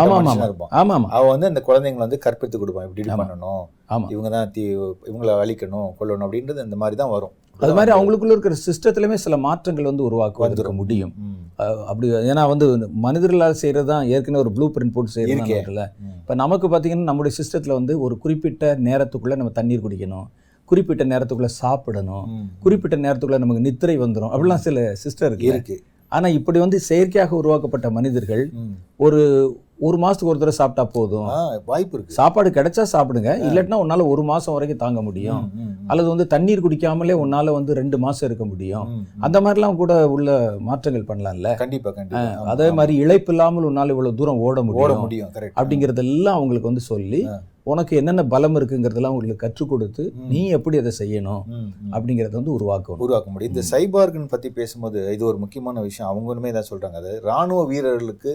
ஆமா, 0.00 0.16
மனுஷனா 0.18 0.42
இருப்பான். 0.42 0.70
அவன் 1.08 1.28
வந்து 1.28 1.46
அந்த 1.46 1.62
குழந்தைங்களை 1.66 1.96
வந்து 1.96 2.18
கற்பித்து 2.18 2.58
கொடுப்பான். 2.58 2.84
இப்படி. 2.88 3.02
பண்ணணும். 3.22 3.64
ஆமா. 3.88 4.06
இவங்க 4.10 4.28
தான் 4.28 4.50
தீ 4.50 4.76
இவங்களை 5.10 5.32
அழிக்கணும் 5.42 5.88
கொல்லணும் 5.98 6.26
அப்படின்றது 6.26 6.64
இந்த 6.64 6.76
மாதிரி 6.76 6.96
தான் 6.96 7.10
வரும். 7.10 7.32
அது 7.60 7.74
மாதிரி 7.74 7.98
அவங்களுக்குள்ள 7.98 8.34
இருக்கிற 8.34 8.54
சிஸ்டத்திலுமே 8.66 9.14
சில 9.14 9.36
மாற்றங்கள் 9.36 9.84
வந்து 9.84 10.02
உருவாக்குவதற்கு. 10.04 10.72
முடியும். 10.72 11.12
அப்படி 11.86 12.10
ஏன்னா 12.30 12.48
வந்து 12.48 12.66
மனிதர்களால் 13.06 13.52
செய்கிறது 13.52 13.86
தான் 13.86 14.06
ஏற்கனவே 14.06 14.44
ஒரு 14.44 14.52
ப்ளூ 14.52 14.70
பிரிண்ட் 14.70 14.92
போட்டு. 14.92 15.10
செய்யறதுல. 15.14 15.84
இப்போ 16.20 16.34
நமக்கு 16.34 16.68
பார்த்தீங்கன்னா 16.68 17.02
நம்முடைய 17.02 17.36
சிஸ்டத்தில் 17.38 17.72
வந்து 17.72 18.00
ஒரு 18.00 18.18
குறிப்பிட்ட 18.18 18.76
நேரத்துக்குள்ளே 18.78 19.36
நம்ம 19.36 19.50
தண்ணீர் 19.50 19.84
குடிக்கணும். 19.86 20.26
குறிப்பிட்ட 20.64 21.04
நேரத்துக்குள்ளே 21.04 21.50
சாப்பிடணும். 21.60 22.26
குறிப்பிட்ட 22.60 22.96
நேரத்துக்குள்ளே 22.96 23.38
நமக்கு 23.38 23.62
நித்திரை 23.62 23.98
வந்துடும் 23.98 24.32
அப்படிலாம் 24.32 24.64
சில 24.66 24.92
சிஸ்டம் 25.04 25.24
இருக்கு. 25.24 25.48
ஆனால் 26.08 26.32
இப்படி 26.32 26.58
வந்து 26.58 26.80
செயற்கையாக 26.80 27.36
உருவாக்கப்பட்ட 27.36 27.90
மனிதர்கள். 27.90 28.44
ஒரு 28.96 29.20
ஒரு 29.78 29.96
மாதத்துக்கு 29.98 30.30
ஒரு 30.30 30.38
தடவை 30.38 30.56
சாப்பிட்டா 30.56 30.90
போதும். 30.92 31.26
வாய்ப்பு 31.64 31.96
இருக்கு. 31.96 32.12
சாப்பாடு 32.12 32.50
கிடைச்சா 32.50 32.84
சாப்பிடுங்க. 32.92 33.30
இல்லாட்டினா 33.46 33.78
உன்னால 33.84 34.06
ஒரு 34.06 34.22
மாதம் 34.22 34.54
வரைக்கும் 34.54 34.78
தாங்க 34.78 35.02
முடியும். 35.02 35.42
அல்லது 35.86 36.08
வந்து 36.08 36.26
தண்ணீர் 36.26 36.64
குடிக்காமலே 36.66 37.16
உன்னால 37.24 37.52
வந்து 37.52 37.74
ரெண்டு 37.74 37.98
மாதம் 37.98 38.28
இருக்க 38.28 38.44
முடியும். 38.44 38.86
அந்த 39.18 39.40
மாதிரிலாம் 39.40 39.76
கூட 39.76 40.08
உள்ள 40.08 40.30
மாற்றங்கள் 40.60 41.08
பண்ணலாம்ல? 41.08 41.54
கண்டிப்பா 41.54 41.90
கண்டிப்பா. 41.90 42.22
ஆமா, 42.22 42.46
அதே. 42.46 42.70
மாதிரி 42.70 42.96
இழைப்பு 43.04 43.32
இல்லாமல் 43.34 43.68
உன்னால 43.70 43.88
இவ்வளவு 43.88 44.14
தூரம் 44.14 44.38
ஓட 44.38 44.60
ஓட 44.60 44.94
முடியும். 44.94 45.30
அப்படிங்கறதெல்லாம் 45.60 46.38
அவங்களுக்கு 46.38 46.70
வந்து 46.70 46.80
சொல்லி. 46.92 47.20
உனக்கு 47.72 47.92
என்னென்ன 48.00 48.22
பலம் 48.32 48.56
இருக்குங்கிறதெல்லாம் 48.58 49.14
உங்களுக்கு 49.14 49.42
கற்றுக் 49.44 49.70
கொடுத்து. 49.70 50.02
நீ 50.32 50.40
எப்படி 50.56 50.76
அதை 50.82 50.92
செய்யணும். 51.00 51.42
அப்படிங்கறத 51.94 52.34
வந்து 52.40 52.54
உருவாக்கணும் 52.56 53.02
உருவாக்க 53.06 53.28
முடியும். 53.30 53.52
இந்த 53.52 53.64
சைபார்க்னு 53.72 54.32
பத்தி 54.34 54.50
பேசும்போது 54.58 55.00
இது 55.14 55.24
ஒரு 55.30 55.38
முக்கியமான 55.44 55.82
விஷயம். 55.88 56.10
அவங்களுமே 56.12 56.52
தான் 56.56 56.68
சொல்றாங்க. 56.70 56.96
அது 57.02 57.12
ராணுவ 57.30 57.60
வீரர்களுக்கு 57.72 58.32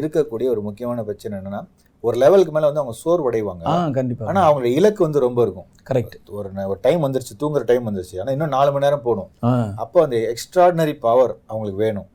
இருக்கக்கூடிய 0.00 0.48
ஒரு 0.54 0.62
முக்கியமான 0.68 1.04
பிரச்சனை 1.08 1.34
என்னன்னா 1.40 1.62
ஒரு 2.04 2.16
லெவலுக்கு 2.22 2.52
மேல 2.56 2.68
வந்து 2.68 2.82
அவங்க 2.82 2.96
சோர்வடைவாங்க. 3.02 3.64
ஆ 3.72 3.74
கண்டிப்பா. 3.96 4.28
ஆனா 4.30 4.42
அவங்களோட 4.46 4.70
இலக்கு 4.78 5.00
வந்து 5.06 5.24
ரொம்ப 5.26 5.40
இருக்கும். 5.46 5.68
கரெக்ட் 5.90 6.16
ஒரு 6.36 6.50
ஒரு 6.72 6.78
டைம் 6.86 7.02
வந்துருச்சு 7.06 7.34
தூங்குற 7.42 7.64
டைம் 7.70 7.88
வந்துருச்சு. 7.88 8.16
ஆனா 8.22 8.32
இன்னும் 8.36 8.54
நாலு 8.56 8.70
மணி 8.74 8.86
நேரம் 8.86 9.04
போகணும். 9.08 9.30
அப்போ 9.84 9.98
அந்த 10.06 10.18
எக்ஸ்ட்ராடினரி 10.32 10.94
பவர் 11.06 11.34
அவங்களுக்கு 11.50 11.80
வேணும். 11.86 12.08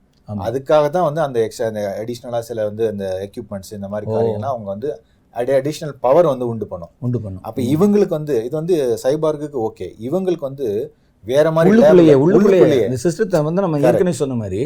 அதுக்காக 0.48 0.86
தான் 0.96 1.06
வந்து 1.08 1.22
அந்த 1.26 1.40
எக்ஸ்ட்ரா 1.48 1.68
அந்த 1.72 1.82
அடிஷ்னலா 2.04 2.40
சில 2.48 2.64
வந்து 2.70 2.86
அந்த 2.94 3.06
எக்யூப்மெண்ட்ஸ் 3.28 3.76
இந்த 3.78 3.90
மாதிரி. 3.94 4.08
காரியங்கள்லாம் 4.16 4.56
அவங்க 4.56 4.70
வந்து 4.76 4.90
அடிஷ்னல் 5.36 5.96
பவர் 6.06 6.32
வந்து 6.34 6.46
உண்டு 6.52 6.66
பண்ணும். 6.74 6.92
உண்டு 7.06 7.20
பண்ணும். 7.24 7.44
அப்ப 7.48 7.62
இவங்களுக்கு 7.76 8.18
வந்து 8.20 8.36
இது 8.48 8.56
வந்து 8.62 8.76
சைபார்க்குக்கு 9.04 9.60
ஓகே 9.68 9.88
இவங்களுக்கு 10.08 10.48
வந்து 10.50 10.68
வேற 11.24 11.52
மாதிரி 11.54 11.70
உள்ளுக்குள்ளேயே 11.72 12.16
உள்ளுக்குள்ளேயே. 12.24 12.82
இந்த 12.88 12.98
சிஸ்டத்தை 13.04 13.40
வந்து 13.46 13.64
நம்ம. 13.64 13.78
ஏற்கனவே 13.90 14.18
சொன்ன 14.20 14.36
மாதிரி 14.42 14.60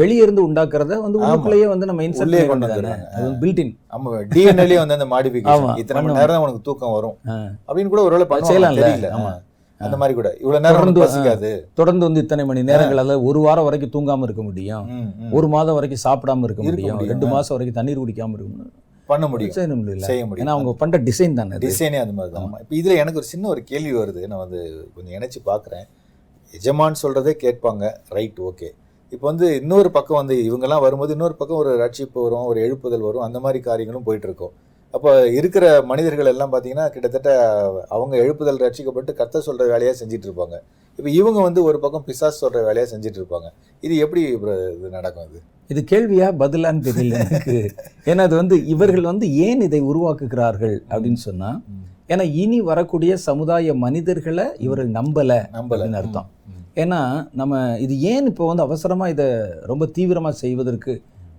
வெளியே 0.00 0.22
இருந்து 0.26 0.42
உண்டாக்குறத 0.48 0.98
வந்து. 1.04 1.18
உள்ளுக்குள்ளேயே 1.22 1.68
வந்து 1.72 1.88
நம்ம 1.90 2.02
இன்சர்ட் 2.08 2.50
கொண்டு 2.50 2.66
வந்துடுறாங்க. 2.66 3.06
அது 3.14 3.24
வந்து 3.28 3.64
ஆமா 3.94 4.10
டிஎன்ஏலயே 4.34 4.78
வந்து 4.82 4.96
அந்த 4.98 5.08
மாடிஃபிகேஷன் 5.14 5.80
இத்தனை 5.82 6.02
மணி. 6.02 6.18
நேரம் 6.20 6.36
தான் 6.36 6.44
உனக்கு 6.46 6.66
தூக்கம் 6.68 6.94
வரும். 6.98 7.16
அப்படின்னு 7.68 7.92
கூட 7.94 8.02
ஒருவேளை 8.08 8.26
பண்ணுவாங்க 8.32 8.52
செய்யலாம்ல? 8.52 8.84
தெரியல. 8.84 9.10
ஆமா. 9.18 9.32
அந்த 9.80 9.96
மாதிரி 10.00 10.14
கூட. 10.18 10.28
இவ்வளவு 10.42 10.62
நேரம் 10.64 10.78
தொடர்ந்து, 10.78 11.00
உனக்கு 11.00 11.14
பசிக்காது. 11.14 11.50
தொடர்ந்து 11.80 12.06
வந்து 12.08 12.22
இத்தனை 12.24 12.44
மணி 12.50 12.60
நேரங்கள் 12.70 13.02
அதாவது 13.02 13.24
ஒரு 13.30 13.40
வாரம் 13.46 13.66
வரைக்கும் 13.68 13.94
தூங்காம 13.96 14.26
இருக்க 14.28 14.42
முடியும். 14.48 14.84
ஒரு 15.38 15.48
மாதம் 15.54 15.76
வரைக்கும் 15.78 16.04
சாப்பிடாம 16.06 16.44
இருக்க 16.48 16.62
முடியும். 16.68 17.00
ரெண்டு 17.12 17.28
மாசம் 17.34 17.54
வரைக்கும் 17.56 17.78
தண்ணீர் 17.80 18.02
குடிக்காம 18.04 18.36
இருக்க 18.36 18.50
முடியும் 18.52 18.72
பண்ண 19.10 19.24
முடியும். 19.32 19.56
செய்ய 19.56 19.74
முடியல. 19.80 20.06
செய்ய 20.10 20.22
ஏன்னா 20.22 20.28
முடியும் 20.28 20.54
அவங்க 20.54 20.72
பண்ற 20.82 20.98
டிசைன் 21.08 21.38
தானே. 21.40 21.56
டிசைனே 21.66 21.98
அந்த 22.04 22.14
மாதிரி 22.18 22.32
தான். 22.34 22.54
இப்போ 22.62 22.74
இதுல 22.80 22.94
எனக்கு 23.02 23.20
ஒரு 23.22 23.28
சின்ன 23.32 23.48
ஒரு 23.48 23.62
கேள்வி 23.64 23.92
வருது. 23.98 24.22
நான் 24.32 24.42
வந்து 24.44 24.60
கொஞ்சம் 24.94 25.14
இணைச்சு 25.18 25.40
பார்க்குறேன் 25.50 25.86
எஜமான் 26.54 27.02
சொல்றதே 27.02 27.34
கேட்பாங்க. 27.44 27.84
ரைட் 28.16 28.40
ஓகே 28.48 28.70
இப்போ 29.12 29.26
வந்து 29.30 29.46
இன்னொரு 29.60 29.88
பக்கம் 29.90 30.18
வந்து 30.20 30.36
இவங்கெல்லாம் 30.48 30.80
வரும்போது 30.80 31.12
இன்னொரு 31.12 31.34
பக்கம் 31.34 31.56
ஒரு 31.56 31.72
ரட்சிப்பு 31.82 32.18
வரும் 32.22 32.46
ஒரு 32.50 32.60
எழுப்புதல் 32.66 33.06
வரும். 33.08 33.24
அந்த 33.28 33.38
மாதிரி 33.40 33.58
காரியங்களும் 33.68 34.06
போயிட்டு 34.06 34.28
இருக்கும். 34.28 34.54
அப்போ 34.94 35.10
இருக்கிற 35.38 35.64
மனிதர்கள் 35.88 36.30
எல்லாம் 36.30 36.52
பார்த்தீங்கன்னா 36.52 36.86
கிட்டத்தட்ட 36.90 37.30
அவங்க 37.90 38.14
எழுப்புதல் 38.22 38.60
ரட்சிக்கப்பட்டு 38.62 39.12
கத்த 39.18 39.42
சொல்ற 39.46 39.62
வேலையா 39.70 39.92
செஞ்சுட்டு 40.00 40.26
இருப்பாங்க. 40.28 40.56
இப்போ 40.98 41.08
இவங்க 41.12 41.38
வந்து 41.42 41.60
ஒரு 41.64 41.78
பக்கம் 41.80 42.04
பிசாஸ் 42.08 42.42
சொல்ற 42.42 42.58
வேலையா 42.66 42.86
செஞ்சுட்டு 42.90 43.18
இருப்பாங்க. 43.20 43.48
இது 43.82 43.94
எப்படி 44.04 44.22
இது 44.74 44.90
நடக்கும் 44.90 45.26
இது? 45.28 45.40
இது 45.70 45.80
கேள்வியா? 45.90 46.26
பதிலான்னு 46.40 46.86
தெரியல 46.88 47.16
எனக்கு. 47.24 47.56
ஏன்னா 48.06 48.22
அது 48.28 48.36
வந்து 48.36 48.56
இவர்கள் 48.74 49.10
வந்து 49.10 49.26
ஏன் 49.46 49.62
இதை 49.62 49.80
உருவாக்குகிறார்கள் 49.90 50.76
அப்படின்னு 50.90 51.20
சொன்னா 51.24 51.50
ம். 51.70 51.80
ஏன்னா 52.10 52.24
இனி 52.36 52.58
வரக்கூடிய 52.64 53.12
சமுதாய 53.26 53.74
மனிதர்களை 53.84 54.46
இவர்கள் 54.60 54.90
நம்பல 54.96 55.30
நம்பல. 55.52 55.74
அப்படின்னு 55.74 56.00
அர்த்தம். 56.00 56.28
ஏன்னா 56.76 57.00
நம்ம 57.34 57.54
இது 57.84 57.94
ஏன் 58.10 58.28
இப்போ 58.30 58.44
வந்து 58.48 58.64
அவசரமா 58.64 59.08
இதை 59.10 59.26
ரொம்ப 59.70 59.84
தீவிரமா 59.96 60.30
செய்வதற்கு 60.40 60.92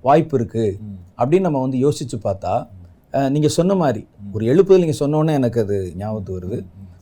வாய்ப்பு 0.04 0.36
இருக்கு 0.38 0.66
ம், 0.84 0.98
அப்படின்னு 1.20 1.48
நம்ம 1.48 1.62
வந்து 1.62 1.80
யோசிச்சு 1.84 2.18
பார்த்தா 2.24 2.54
அஹ், 3.16 3.30
நீங்க 3.30 3.50
சொன்ன 3.52 3.76
மாதிரி 3.76 4.02
ஒரு 4.34 4.46
எழுப்புதல் 4.46 4.80
நீங்க 4.80 4.98
சொன்ன 4.98 5.18
உடனே 5.18 5.34
எனக்கு 5.34 5.60
அது 5.62 5.78
ஞாபகத்துக்கு 5.98 6.40
வருது. 6.40 6.60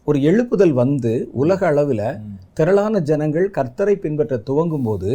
ஒரு 0.08 0.20
எழுப்புதல் 0.24 0.74
வந்து 0.75 1.12
உலக 1.41 1.65
அளவில் 1.67 2.05
திரளான 2.58 3.00
ஜனங்கள் 3.01 3.46
கர்த்தரை 3.50 3.93
பின்பற்ற 3.96 4.38
துவங்கும் 4.39 4.84
போது 4.84 5.12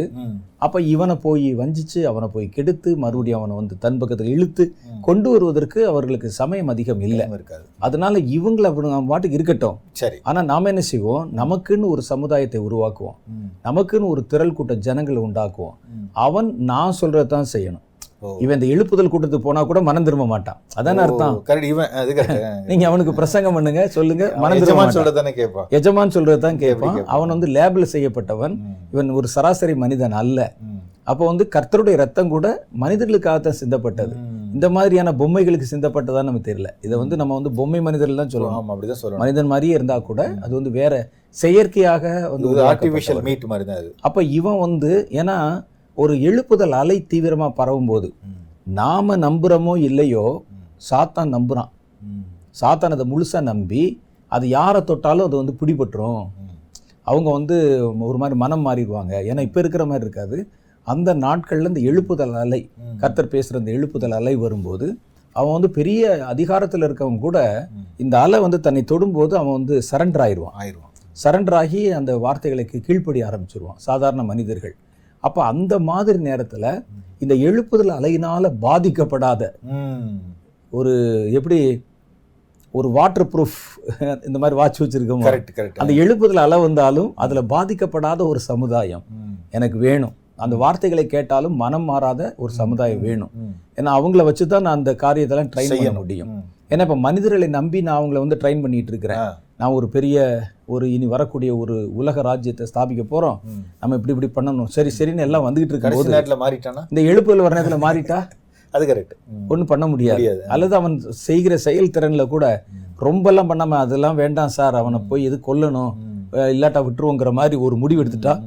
அப்ப 0.57 0.81
இவனை 0.89 1.15
போய் 1.17 1.55
வஞ்சிச்சு 1.55 1.99
அவனை 2.03 2.27
போய் 2.29 2.49
கெடுத்து 2.49 2.97
மறுபடியும் 2.97 3.39
அவனை 3.39 3.55
வந்து 3.55 3.75
தன் 3.77 3.97
பக்கத்தில் 3.97 4.31
இழுத்து. 4.31 4.63
கொண்டு 5.01 5.29
வருவதற்கு 5.29 5.79
அவர்களுக்கு 5.87 6.29
சமயம் 6.31 6.67
அதிகம் 6.67 7.01
இல்லை. 7.01 7.25
இருக்காது. 7.33 7.65
அதனால 7.79 8.19
இவங்களை 8.31 8.71
பாட்டுக்கு 9.07 9.37
இருக்கட்டும். 9.37 9.77
சரி. 9.93 10.17
ஆனா 10.23 10.41
நாம 10.43 10.69
என்ன 10.69 10.81
செய்வோம்? 10.89 11.23
நமக்குன்னு 11.35 11.87
ஒரு 11.89 12.01
சமுதாயத்தை 12.03 12.61
உருவாக்குவோம். 12.67 13.17
நமக்குன்னு 13.65 14.09
ஒரு 14.09 14.25
திரள் 14.25 14.53
கூட்ட 14.53 14.75
ஜனங்களை 14.81 15.21
உண்டாக்குவோம். 15.23 15.77
அவன் 16.21 16.49
நான் 16.65 16.97
சொல்றதை 17.01 17.27
தான் 17.27 17.51
செய்யணும். 17.53 17.85
இவன் 18.21 18.61
இந்த 18.61 18.67
எழுப்புதல் 18.75 19.11
கூட்டத்துக்கு 19.11 19.47
போனா 19.47 19.63
கூட 19.63 19.81
மனம் 19.81 20.03
திரும்ப 20.03 20.25
மாட்டான். 20.25 20.57
அதானே 20.75 20.99
அர்த்தம். 20.99 21.43
correct. 21.45 21.63
இவன். 21.63 21.91
நீங்க 22.67 22.87
அவனுக்கு 22.87 23.13
பிரசங்கம் 23.13 23.53
பண்ணுங்க 23.53 23.87
சொல்லுங்க 23.87 24.33
மனம் 24.35 24.59
திரும்ப. 24.59 24.91
சொல்றதானே 24.91 25.31
கேட்பான். 25.31 25.67
எஜமான் 25.69 26.09
சொல்றது 26.09 26.39
தான் 26.39 26.57
கேட்பான். 26.57 27.05
அவன் 27.05 27.29
வந்து 27.29 27.47
லேபில் 27.47 27.91
செய்யப்பட்டவன். 27.93 28.55
இவன் 28.91 29.09
ஒரு 29.09 29.27
சராசரி 29.27 29.75
மனிதன் 29.75 30.11
அல்ல. 30.11 30.53
அப்போ 31.03 31.25
வந்து 31.25 31.49
கர்த்தருடைய 31.55 31.95
ரத்தம் 31.95 32.29
கூட 32.29 32.47
மனிதர்களுக்காகத்தான் 32.81 33.59
சிந்தப்பட்டது. 33.61 34.13
இந்த 34.53 34.69
மாதிரியான 34.69 35.11
பொம்மைகளுக்கு 35.11 35.67
சிந்தப்பட்டதா 35.71 36.21
நமக்கு 36.23 36.51
தெரியல. 36.51 36.69
இதை 36.81 36.97
வந்து 36.97 37.15
நம்ம 37.15 37.33
வந்து 37.33 37.51
பொம்மை 37.51 37.81
மனிதர்கள் 37.81 38.15
தான் 38.15 38.33
சொல்லணும். 38.35 38.69
அப்படிதான் 38.73 39.01
சொல்லணும். 39.03 39.17
மனிதன் 39.17 39.47
மாதிரியே 39.47 39.73
இருந்தா 39.73 39.99
கூட 39.99 40.21
அது 40.41 40.53
வந்து 40.53 40.71
வேற 40.71 40.93
செயற்கையாக 41.29 42.29
வந்து 42.29 42.61
ஆர்டிபிஷியல். 42.63 43.21
மீட் 43.21 43.45
மாதிரி 43.45 43.65
தான் 43.69 43.77
அது. 43.77 43.95
அப்ப 44.01 44.23
இவன் 44.23 44.59
வந்து 44.59 45.07
ஏன்னா 45.11 45.37
ஒரு 45.99 46.13
எழுப்புதல் 46.23 46.75
அலை 46.77 46.97
தீவிரமா 47.11 47.47
பரவும் 47.55 47.89
போது 47.89 48.07
நாம 48.77 49.17
நம்புறோமோ 49.19 49.73
இல்லையோ 49.85 50.25
சாத்தான் 50.87 51.31
நம்புறான் 51.35 51.69
ம், 52.01 52.25
சாத்தான் 52.55 52.95
அதை 52.95 53.05
முழுசா 53.07 53.39
நம்பி 53.47 53.83
அது 54.31 54.45
யாரை 54.51 54.81
தொட்டாலும் 54.83 55.27
அது 55.27 55.35
வந்து 55.37 55.53
பிடிபட்டுரும். 55.59 56.23
அவங்க 57.07 57.29
வந்து 57.35 57.55
ஒரு 58.07 58.17
மாதிரி 58.21 58.35
மனம் 58.41 58.65
மாறிடுவாங்க 58.65 59.13
ஏன்னா 59.29 59.43
இப்போ 59.47 59.59
இருக்கிற 59.61 59.83
மாதிரி 59.87 60.05
இருக்காது 60.05 60.37
அந்த 60.87 61.09
நாட்கள்ல 61.21 61.71
இந்த 61.71 61.81
எழுப்புதல் 61.89 62.35
அலை 62.41 62.59
ம். 62.81 62.97
கர்த்தர் 63.01 63.31
பேசுகிற 63.33 63.61
இந்த 63.61 63.71
எழுப்புதல் 63.77 64.15
அலை 64.17 64.33
வரும்போது 64.43 64.87
அவன் 65.35 65.55
வந்து 65.55 65.71
பெரிய 65.75 66.03
அதிகாரத்தில் 66.31 66.85
இருக்கவங்க 66.87 67.21
கூட. 67.21 67.39
இந்த 67.99 68.15
அலை 68.23 68.39
வந்து 68.45 68.59
தன்னை 68.65 68.81
தொடும்போது 68.89 69.33
அவன் 69.39 69.57
வந்து 69.57 69.75
சரண்டர் 69.89 70.23
ஆயிடுவான் 70.25 70.55
ஆயிரும் 70.59 70.85
சரண்டர் 71.17 71.57
ஆகி 71.57 71.81
அந்த 71.97 72.11
வார்த்தைகளுக்கு 72.23 72.77
கீழ்ப்படி 72.85 73.19
ஆரம்பிச்சிருவான் 73.27 73.79
சாதாரண 73.85 74.21
மனிதர்கள் 74.29 74.75
அப்போ 75.23 75.41
அந்த 75.51 75.73
மாதிரி 75.89 76.19
நேரத்தில் 76.29 76.71
இந்த 77.23 77.33
எழுப்புதல் 77.47 77.95
அலையினால 77.97 78.51
பாதிக்கப்படாத. 78.65 79.41
ஒரு 80.71 80.93
எப்படி 81.39 81.57
ஒரு 82.73 82.87
வாட்டர் 82.97 83.29
ப்ரூஃப் 83.31 83.57
இந்த 84.27 84.37
மாதிரி 84.41 84.55
வாட்ச் 84.59 84.81
வச்சிருக்கோம் 84.83 85.23
கரெக்ட் 85.27 85.51
கரெக்ட் 85.57 85.79
அந்த 85.83 85.93
எழுப்புதல் 86.03 86.41
அலை 86.45 86.57
வந்தாலும் 86.65 87.09
அதில் 87.23 87.49
பாதிக்கப்படாத 87.53 88.27
ஒரு 88.31 88.41
சமுதாயம் 88.49 89.03
எனக்கு 89.57 89.77
வேணும் 89.87 90.15
அந்த 90.45 90.55
வார்த்தைகளை 90.63 91.05
கேட்டாலும் 91.13 91.55
மனம் 91.63 91.87
மாறாத 91.89 92.21
ஒரு 92.43 92.51
சமுதாயம் 92.59 93.01
வேணும். 93.07 93.31
ஏன்னா 93.79 93.91
அவங்கள 93.99 94.23
வச்சு 94.27 94.45
தான் 94.53 94.65
நான் 94.67 94.77
அந்த 94.79 94.91
காரியத்தெல்லாம் 95.05 95.51
ட்ரைன் 95.53 95.71
செய்யணும். 95.71 96.01
முடியும். 96.01 96.29
ஏன்னா 96.71 96.83
இப்போ 96.87 96.97
மனிதர்களை 97.07 97.47
நம்பி 97.57 97.79
நான் 97.87 97.99
அவங்கள 97.99 98.19
வந்து 98.25 98.37
ட்ரைன் 98.43 98.63
பண்ணிட்டு 98.65 98.93
இருக்கிறேன் 98.93 99.23
நான் 99.59 99.71
ஒரு 99.71 99.89
பெரிய 99.89 100.17
ஒரு 100.65 100.91
இனி 100.91 101.05
வரக்கூடிய 101.05 101.57
ஒரு 101.57 101.93
உலக 101.93 102.21
ராஜ்யத்தை 102.21 102.67
ஸ்தாபிக்க 102.73 103.03
போறோம். 103.11 103.41
ம். 103.43 103.63
நம்ம 103.79 103.95
இப்படி 103.95 104.13
இப்படி 104.15 104.29
பண்ணணும். 104.35 104.65
சரி 104.65 104.91
சரின்னு 104.99 105.19
எல்லாம் 105.19 105.45
வந்துகிட்டு 105.45 105.73
இருக்கும்போது 105.73 106.13
நேரத்துல 106.15 106.37
மாறிட்டானா? 106.43 106.83
இந்த 106.89 107.01
எழுப்புதல் 107.01 107.41
வர 107.41 107.61
நேரத்தில் 107.61 107.83
மாறிட்டா? 107.83 108.29
அது 108.71 108.85
கரெக்ட் 108.85 109.13
ஒன்றும் 109.47 109.67
பண்ண 109.67 109.87
முடியாது. 109.87 110.45
அல்லது 110.47 110.75
அவன் 110.75 110.99
செய்கிற 111.09 111.57
செயல்திறன்ல 111.65 112.27
கூட 112.27 112.65
ரொம்பலாம் 112.99 113.49
பண்ணாம 113.51 113.69
அதெல்லாம் 113.69 114.15
வேண்டாம் 114.15 114.47
சார். 114.47 114.75
அவனை 114.75 114.99
போய் 114.99 115.23
எது 115.23 115.41
கொல்லணும்? 115.47 115.93
இல்லாட்டா 116.33 116.79
விட்டுருவோங்கிற 116.85 117.31
மாதிரி 117.31 117.55
ஒரு 117.55 117.75
முடிவு 117.75 118.03
எடுத்துட்டா. 118.03 118.43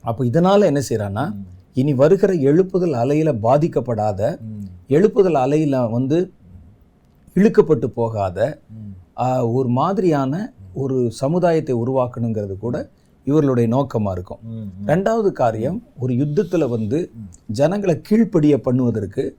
அப்போ 0.00 0.24
இதனால 0.24 0.64
என்ன 0.64 0.80
செய்யறான்னா 0.88 1.32
ம். 1.32 1.44
இனி 1.72 1.94
வருகிற 1.94 2.32
எழுப்புதல் 2.32 2.96
அலையில 3.02 3.30
பாதிக்கப்படாத. 3.42 4.38
எழுப்புதல் 4.88 5.38
அலையில 5.44 5.90
வந்து 5.90 6.32
இழுக்கப்பட்டு 7.36 7.86
போகாத 7.86 8.38
ஒரு 9.52 9.68
மாதிரியான 9.68 10.52
ஒரு 10.74 11.10
சமுதாயத்தை 11.10 11.74
உருவாக்கணுங்கிறது 11.74 12.56
கூட 12.58 12.88
இவர்களுடைய 13.24 13.68
நோக்கமா 13.76 14.10
இருக்கும். 14.10 14.38
ரெண்டாவது 14.86 15.32
காரியம் 15.32 15.82
ஒரு 15.98 16.14
யுத்தத்துல 16.14 16.68
வந்து 16.68 17.10
ஜனங்களை 17.46 18.00
கீழ்ப்படிய 18.00 18.60
பண்ணுவதற்கு. 18.64 19.30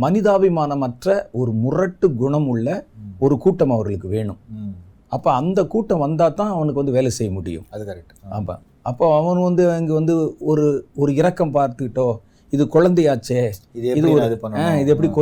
மனிதாபிமானமற்ற 0.00 1.22
ஒரு 1.32 1.52
முரட்டு 1.52 2.14
குணம் 2.14 2.48
உள்ள 2.48 2.86
ஒரு 3.18 3.38
கூட்டம் 3.38 3.70
அவர்களுக்கு 3.70 4.08
வேணும். 4.08 4.36
அப்ப 5.08 5.32
அந்த 5.32 5.66
கூட்டம் 5.66 5.98
வந்தா 5.98 6.28
தான் 6.28 6.48
அவனுக்கு 6.48 6.74
வந்து 6.74 6.92
வேலை 6.92 7.10
செய்ய 7.10 7.32
முடியும். 7.32 7.66
அது 7.70 7.84
கரெக்ட் 7.84 8.32
ஆமா 8.32 8.58
அப்போ 8.82 9.16
அவன் 9.16 9.42
வந்து 9.42 9.70
அங்க 9.70 9.92
வந்து 9.92 10.36
ஒரு 10.40 10.86
ஒரு 10.96 11.14
இரக்கம் 11.14 11.54
பார்த்துக்கிட்டோ 11.54 12.18
இது 12.50 12.64
குழந்தையாச்சே 12.64 13.50
இது 13.72 13.88
இது 14.80 14.90
எப்படி 14.90 15.08
ஒரு- 15.08 15.12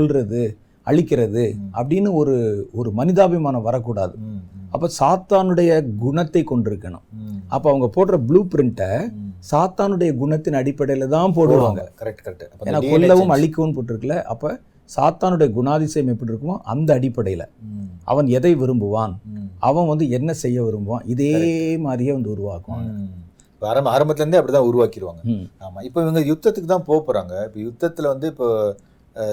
அழிக்கிறது 0.87 1.45
அப்படின்னு 1.78 2.12
ஒரு 2.12 2.35
ஒரு 2.73 2.90
மனிதாபிமானம் 2.90 3.62
வரக்கூடாது. 3.62 4.14
அப்ப 4.71 4.88
சாத்தானுடைய 5.00 5.71
குணத்தை 5.99 6.45
கொண்டிருக்கணும். 6.50 7.05
அப்ப 7.49 7.71
அவங்க 7.71 7.88
போடுற 7.97 8.16
ப்ளூ 8.26 8.45
பிரிண்ட்டை. 8.45 8.90
சாத்தானுடைய 9.50 10.11
குணத்தின் 10.16 10.59
அடிப்படையில 10.61 11.09
தான் 11.09 11.35
போடுவாங்க. 11.37 11.83
கரெக்ட் 12.00 12.23
கரெக்ட் 12.26 12.45
ஏன்னா 12.69 12.81
கொல்லவும் 12.93 13.35
அழிக்கவும் 13.37 13.76
போட்டிருக்குல்ல 13.76 14.23
அப்ப 14.25 14.61
சாத்தானுடைய 14.90 15.49
குணாதிசயம் 15.52 16.11
எப்படி 16.12 16.33
இருக்குமோ 16.33 16.57
அந்த 16.62 16.99
அடிப்படையில. 16.99 17.45
அவன் 18.05 18.26
எதை 18.28 18.55
விரும்புவான். 18.55 19.14
அவன் 19.59 19.87
வந்து 19.87 20.09
என்ன 20.09 20.33
செய்ய 20.35 20.59
விரும்புவான்? 20.62 21.05
இதே 21.07 21.33
மாதிரியே 21.76 22.12
வந்து 22.12 22.31
உருவாக்குவாங்க. 22.31 22.90
ம். 22.99 23.09
இப்ப 23.52 23.69
ஆரம்ப 23.69 23.90
ஆரம்பத்துல 23.90 24.25
இருந்தே 24.25 24.38
அப்படிதான் 24.40 24.69
உருவாக்கிடுவாங்க. 24.69 25.23
ம். 25.25 25.47
ஆமா. 25.61 25.83
இப்போ 25.83 26.00
இவங்க 26.02 26.21
யுத்தத்துக்கு 26.21 26.64
தான் 26.64 26.85
போக 26.85 26.99
போறாங்க. 27.07 27.35
இப்போ 27.47 27.61
யுத்தத்துல 27.61 28.07
வந்து 28.07 28.26
இப்போ 28.26 28.49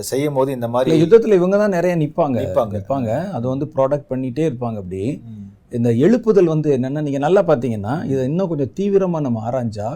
செய்யும் 0.09 0.33
போது 0.33 0.51
இந்த 0.51 0.67
மாதிரி 0.67 0.99
யுத்தத்துல 1.01 1.33
இவங்க 1.33 1.57
தான் 1.57 1.75
நிறைய 1.75 1.93
நிப்பாங்க 1.95 2.37
நிப்பாங்க. 2.39 2.73
நிப்பாங்க 2.77 3.09
அதை 3.33 3.45
வந்து 3.49 3.67
ப்ராடக்ட் 3.75 4.11
பண்ணிட்டே 4.11 4.45
இருப்பாங்க 4.49 4.77
அப்படி. 4.77 5.01
இந்த 5.71 5.89
எழுப்புதல் 6.05 6.51
வந்து 6.51 6.69
என்னன்னா 6.77 7.01
நீங்க 7.01 7.19
நல்லா 7.19 7.41
பார்த்தீங்கன்னா 7.43 7.93
இதை 8.05 8.23
இன்னும் 8.25 8.47
கொஞ்சம் 8.47 8.73
தீவிரமா 8.79 9.19
நம்ம 9.21 9.41
ஆராய்ஞ்சா. 9.47 9.87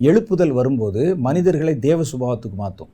எழுப்புதல் 0.00 0.52
வரும்போது 0.52 1.00
மனிதர்களை 1.26 1.74
தேவ 1.80 2.04
சுபாவத்துக்கு 2.12 2.56
மாத்தும் 2.56 2.90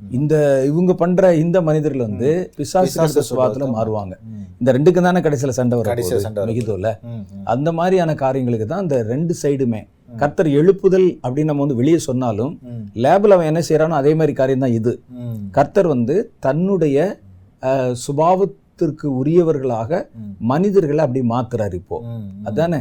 ம். 0.00 0.08
இந்த 0.10 0.34
இவங்க 0.66 0.92
பண்ற 0.94 1.34
இந்த 1.36 1.58
மனிதர்கள் 1.62 2.06
வந்து 2.06 2.30
பிசாசு 2.56 2.88
சுபாவத்துல 3.28 3.66
மாறுவாங்க. 3.74 4.14
இந்த 4.60 4.70
ரெண்டுக்கும் 4.72 5.08
தானே 5.08 5.20
கடைசியில 5.20 5.50
சண்டை 5.50 5.76
கடைசியில 5.84 6.20
சண்டை 6.20 6.40
வரும். 6.42 6.50
மிகிதோல. 6.52 6.90
அந்த 7.46 7.72
மாதிரியான 7.72 8.14
காரியங்களுக்கு 8.14 8.66
தான் 8.66 8.82
இந்த 8.82 8.98
ரெண்டு 9.04 9.34
சைடுமே. 9.42 9.80
கர்த்தர் 10.08 10.48
எழுப்புதல் 10.52 11.08
அப்படின்னு 11.22 11.44
நம்ம 11.44 11.62
வந்து 11.62 11.74
வெளியே 11.74 11.98
சொன்னாலும். 12.04 12.52
லேபில் 12.96 13.30
அவன் 13.30 13.46
என்ன 13.46 13.62
செய்யறானோ 13.68 13.94
அதே 13.94 14.14
மாதிரி 14.14 14.32
காரியம் 14.32 14.58
தான் 14.58 14.72
இது. 14.72 14.92
கர்த்தர் 15.50 15.86
வந்து 15.86 16.16
தன்னுடைய 16.40 16.98
அஹ், 17.62 17.92
சுபாவத்திற்கு 18.78 19.06
உரியவர்களாக. 19.18 19.90
மனிதர்களை 20.46 21.00
அப்படி 21.04 21.20
மாத்துறாரு 21.28 21.76
இப்போ. 21.78 21.96
அதானே 22.48 22.78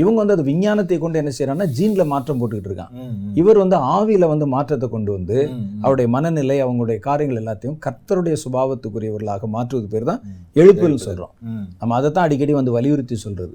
இவங்க 0.00 0.18
வந்து 0.20 0.34
அது 0.36 0.44
விஞ்ஞானத்தை 0.44 0.96
கொண்டு 0.98 1.18
என்ன 1.18 1.30
செய்யறாங்கன்னா 1.36 1.68
ஜீன்ல 1.76 2.02
மாற்றம் 2.06 2.40
போட்டுக்கிட்டு 2.40 2.70
இருக்கான். 2.70 2.92
இவர் 3.40 3.60
வந்து 3.62 3.76
ஆவியில 3.94 4.28
வந்து 4.32 4.46
மாற்றத்தை 4.54 4.88
கொண்டு 4.88 5.10
வந்து. 5.16 5.38
அவருடைய 5.82 6.08
மனநிலை 6.08 6.58
அவங்களுடைய 6.64 6.98
காரியங்கள் 7.00 7.40
எல்லாத்தையும் 7.42 7.78
கர்த்தருடைய 7.86 8.36
சுபாவத்துக்குரியவர்களாக 8.44 9.48
மாற்றுவது 9.48 9.88
பேர் 9.88 10.08
தான் 10.10 10.20
ம். 10.24 10.36
எழுப்புதல் 10.56 11.04
சொல்றோம். 11.06 11.32
நம்ம 11.80 11.94
அதை 11.98 12.10
தான் 12.10 12.26
அடிக்கடி 12.26 12.54
வந்து 12.54 12.76
வலியுறுத்தி 12.76 13.16
சொல்றது. 13.18 13.52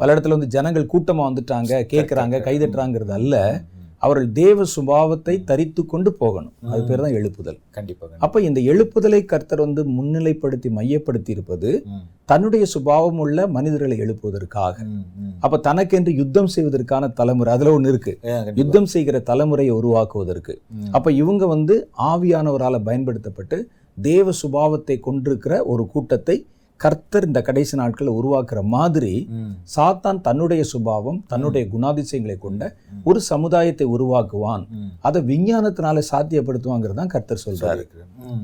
பல 0.00 0.14
இடத்துல 0.14 0.36
வந்து 0.36 0.52
ஜனங்கள் 0.54 0.90
கூட்டமா 0.94 1.24
வந்துட்டாங்க 1.28 1.72
கேட்கறாங்க. 1.94 2.36
கைதட்டுறாங்கிறது 2.48 3.14
அல்ல. 3.18 3.34
அவர்கள் 4.04 4.28
தேவ 4.40 4.64
சுபாவத்தை 4.74 5.34
தரித்து 5.50 5.82
கொண்டு 5.92 6.10
போகணும் 6.20 6.54
அது. 6.72 6.80
பேர் 6.88 7.02
தான் 7.04 7.16
எழுப்புதல் 7.18 7.58
கண்டிப்பா 7.76 8.04
கண்டிப்பா. 8.04 8.24
அப்ப 8.26 8.40
இந்த 8.48 8.60
எழுப்புதலை 8.70 9.20
கர்த்தர் 9.32 9.62
வந்து 9.66 9.82
முன்னிலைப்படுத்தி 9.96 10.70
மையப்படுத்தி 10.78 11.30
இருப்பது. 11.36 11.70
தன்னுடைய 12.32 12.64
சுபாவம் 12.74 13.20
உள்ள 13.24 13.46
மனிதர்களை 13.56 13.96
எழுப்புவதற்காக. 14.04 14.76
அப்ப 15.44 15.60
தனக்கென்று 15.68 16.12
யுத்தம் 16.20 16.50
செய்வதற்கான 16.54 17.10
தலைமுறை 17.20 17.52
அதுல 17.54 17.74
ஒண்ணு 17.76 17.92
இருக்கு. 17.94 18.14
யுத்தம் 18.60 18.90
செய்கிற 18.94 19.18
தலைமுறையை 19.30 19.74
உருவாக்குவதற்கு. 19.80 20.54
அப்ப 20.98 21.12
இவங்க 21.22 21.46
வந்து 21.54 21.76
ஆவியானவரால 22.10 22.82
பயன்படுத்தப்பட்டு 22.88 23.58
தேவ 23.98 24.30
சுபாவத்தை 24.42 24.98
கொண்டிருக்கிற 25.00 25.54
ஒரு 25.72 25.82
கூட்டத்தை 25.92 26.36
கர்த்தர் 26.80 27.26
இந்த 27.28 27.40
கடைசி 27.48 27.74
நாட்களை 27.80 28.10
உருவாக்குற 28.20 28.60
மாதிரி. 28.74 29.12
சாத்தான் 29.74 30.18
தன்னுடைய 30.26 30.62
சுபாவம் 30.72 31.18
தன்னுடைய 31.32 31.64
குணாதிசயங்களை 31.74 32.36
கொண்ட 32.46 32.62
ஒரு 33.10 33.20
சமுதாயத்தை 33.30 33.86
உருவாக்குவான். 33.96 34.64
அதை 35.08 35.20
விஞ்ஞானத்தினால 35.30 36.02
சாத்தியப்படுத்துவாங்கிறது 36.12 37.00
தான் 37.02 37.12
கர்த்தர் 37.14 37.44
சொல்றாரு. 37.44 37.84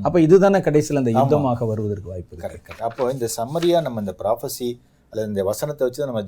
அப்ப 0.07 0.21
இதுதானே 0.27 0.61
கடைசியில் 0.67 1.01
அந்த 1.01 1.13
யுத்தமாக 1.19 1.67
வருவதற்கு 1.71 2.11
வாய்ப்பு 2.13 2.43
கரெக்ட் 2.45 2.85
அப்போ 2.89 3.11
இந்த 3.15 3.29
சம்மரியா 3.39 3.81
நம்ம 3.87 4.01
இந்த 4.05 4.15
ப்ராஃபஸி 4.23 4.69
அல்லது 5.13 5.29
இந்த 5.31 5.43
வசனத்தை 5.51 5.83
வச்சு 5.87 6.09
நம்ம 6.09 6.21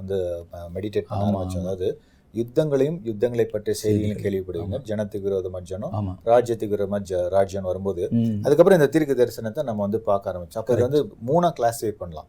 வந்து 0.00 0.16
மெடிடேட் 0.76 1.08
பண்ண 1.08 1.24
ஆரம்பிச்சோம். 1.28 1.64
அதாவது 1.64 1.88
யுத்தங்களையும் 2.40 2.98
யுத்தங்களை 3.08 3.46
பற்றிய 3.52 3.74
செய்திகளையும் 3.80 4.22
கேள்விப்படுவீங்க 4.24 4.78
ஜனத்துக்கு 4.90 5.26
விரோதமா 5.28 5.60
ஜனம் 5.70 5.94
ராஜ்யத்துக்கு 6.30 6.74
விரோதமா 6.76 7.00
ராஜ்யம் 7.36 7.68
வரும்போது. 7.70 8.02
அதுக்கப்புறம் 8.44 8.78
இந்த 8.80 8.88
தீர்க்க 8.94 9.18
தரிசனத்தை 9.20 9.64
நம்ம 9.68 9.82
வந்து 9.86 10.00
பார்க்க 10.10 10.32
ஆரம்பிச்சோம். 10.32 10.60
அப்போ 10.62 10.74
இது 10.76 10.86
வந்து 10.88 11.00
மூணா 11.30 11.50
கிளாஸிஃபை 11.58 11.94
பண்ணலாம். 12.02 12.28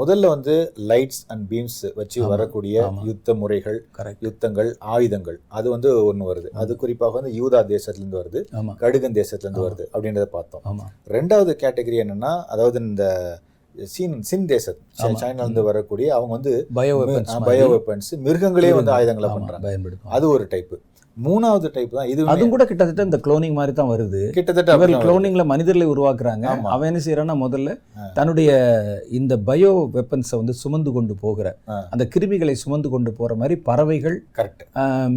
முதல்ல 0.00 0.32
வந்து 0.34 0.56
லைட்ஸ் 0.92 1.22
அண்ட் 1.34 1.46
பீம்ஸ் 1.52 1.80
வச்சு 2.00 2.18
வரக்கூடிய. 2.34 2.88
யுத்த 3.10 3.34
முறைகள் 3.42 3.78
யுத்தங்கள் 4.26 4.70
ஆயுதங்கள் 4.94 5.38
அது 5.60 5.66
வந்து 5.74 5.90
ஒன்று 6.10 6.30
வருது. 6.32 6.50
அது 6.62 6.72
குறிப்பாக 6.82 7.16
வந்து 7.18 7.32
யூதா 7.40 7.62
தேசத்துலேருந்து 7.74 8.20
வருது 8.22 8.40
கடுகன் 8.82 9.18
தேசத்துலேருந்து 9.20 9.64
வருது 9.68 9.86
அப்படின்றத 9.94 10.28
பார்த்தோம். 10.36 10.82
ரெண்டாவது 11.16 11.54
கேட்டகரி 11.64 11.98
என்னன்னா 12.04 12.34
அதாவது 12.54 12.78
இந்த 12.88 13.04
சீன் 13.88 14.16
சின் 14.22 14.46
தேசம் 14.46 14.78
ஆமா. 15.00 15.18
சைனால 15.20 15.44
இருந்து 15.44 15.62
வரக்கூடிய 15.62 16.08
அவங்க 16.14 16.32
வந்து 16.32 16.52
பயோ 16.74 16.96
வெப்பன்ஸ் 17.00 17.34
பயோ 17.46 17.66
வெப்பன்ஸ் 17.72 18.10
மிருகங்களே 18.24 18.72
வந்து 18.74 18.92
ஆயுதங்களை 18.92 19.28
ஆமா, 19.28 19.36
பண்றாங்க. 19.36 19.64
பயன்படுத்தும் 19.66 20.12
அது 20.12 20.28
ஒரு 20.28 20.46
டைப் 20.50 20.74
மூணாவது 21.16 21.68
டைப் 21.74 21.94
தான் 21.96 22.08
இது 22.10 22.20
அதுவும் 22.32 22.52
கூட 22.54 22.64
கிட்டத்தட்ட 22.68 23.06
இந்த 23.08 23.18
குளோனிங் 23.24 23.56
மாதிரி 23.58 23.72
தான் 23.78 23.90
வருது. 23.92 24.20
கிட்டத்தட்ட 24.36 24.76
வருது. 24.82 25.00
குளோனிங்ல 25.04 25.44
மனிதர்களை 25.52 25.86
உருவாக்குறாங்க. 25.94 26.46
அவன் 26.74 26.88
என்ன 26.90 27.00
செய்யறான்னா 27.06 27.36
முதல்ல. 27.42 27.74
தன்னுடைய 28.18 28.50
இந்த 29.18 29.36
பயோ 29.48 29.72
வெப்பன்ஸை 29.96 30.38
வந்து 30.40 30.54
சுமந்து 30.62 30.92
கொண்டு 30.96 31.16
போகிற. 31.24 31.54
அந்த 31.94 32.06
கிருமிகளை 32.14 32.54
சுமந்து 32.64 32.90
கொண்டு 32.94 33.12
போற 33.20 33.34
மாதிரி 33.42 33.56
பறவைகள் 33.68 34.16
கரெக்ட் 34.38 34.64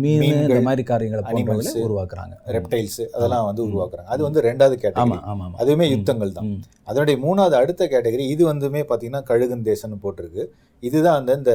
மீன் 0.01 0.25
இந்த 0.43 0.61
மாதிரி 0.67 0.85
காரியங்களை 0.91 1.23
animals, 1.33 1.71
உருவாக்குறாங்க. 1.87 2.35
ரெப்டைல்ஸ் 2.57 3.01
அதெல்லாம் 3.15 3.47
வந்து 3.49 3.63
உருவாக்குறாங்க. 3.69 4.09
அது 4.15 4.23
வந்து 4.27 4.45
ரெண்டாவது 4.49 4.77
கேட்டகரி 4.83 5.03
ஆமா 5.05 5.19
ஆமா 5.33 5.49
அதுவுமே 5.63 5.87
யுத்தங்கள் 5.95 6.37
தான். 6.37 6.53
அதனுடைய 6.89 7.17
மூணாவது 7.25 7.55
அடுத்த 7.63 7.83
கேட்டகரி 7.95 8.25
இது 8.35 8.43
வந்துமே 8.51 8.83
பாத்தீங்கன்னா 8.89 9.25
கழுகன் 9.31 9.67
தேசம்னு 9.71 10.03
போட்டிருக்கு. 10.05 10.45
இதுதான் 10.87 11.19
அந்த 11.19 11.31
இந்த 11.39 11.51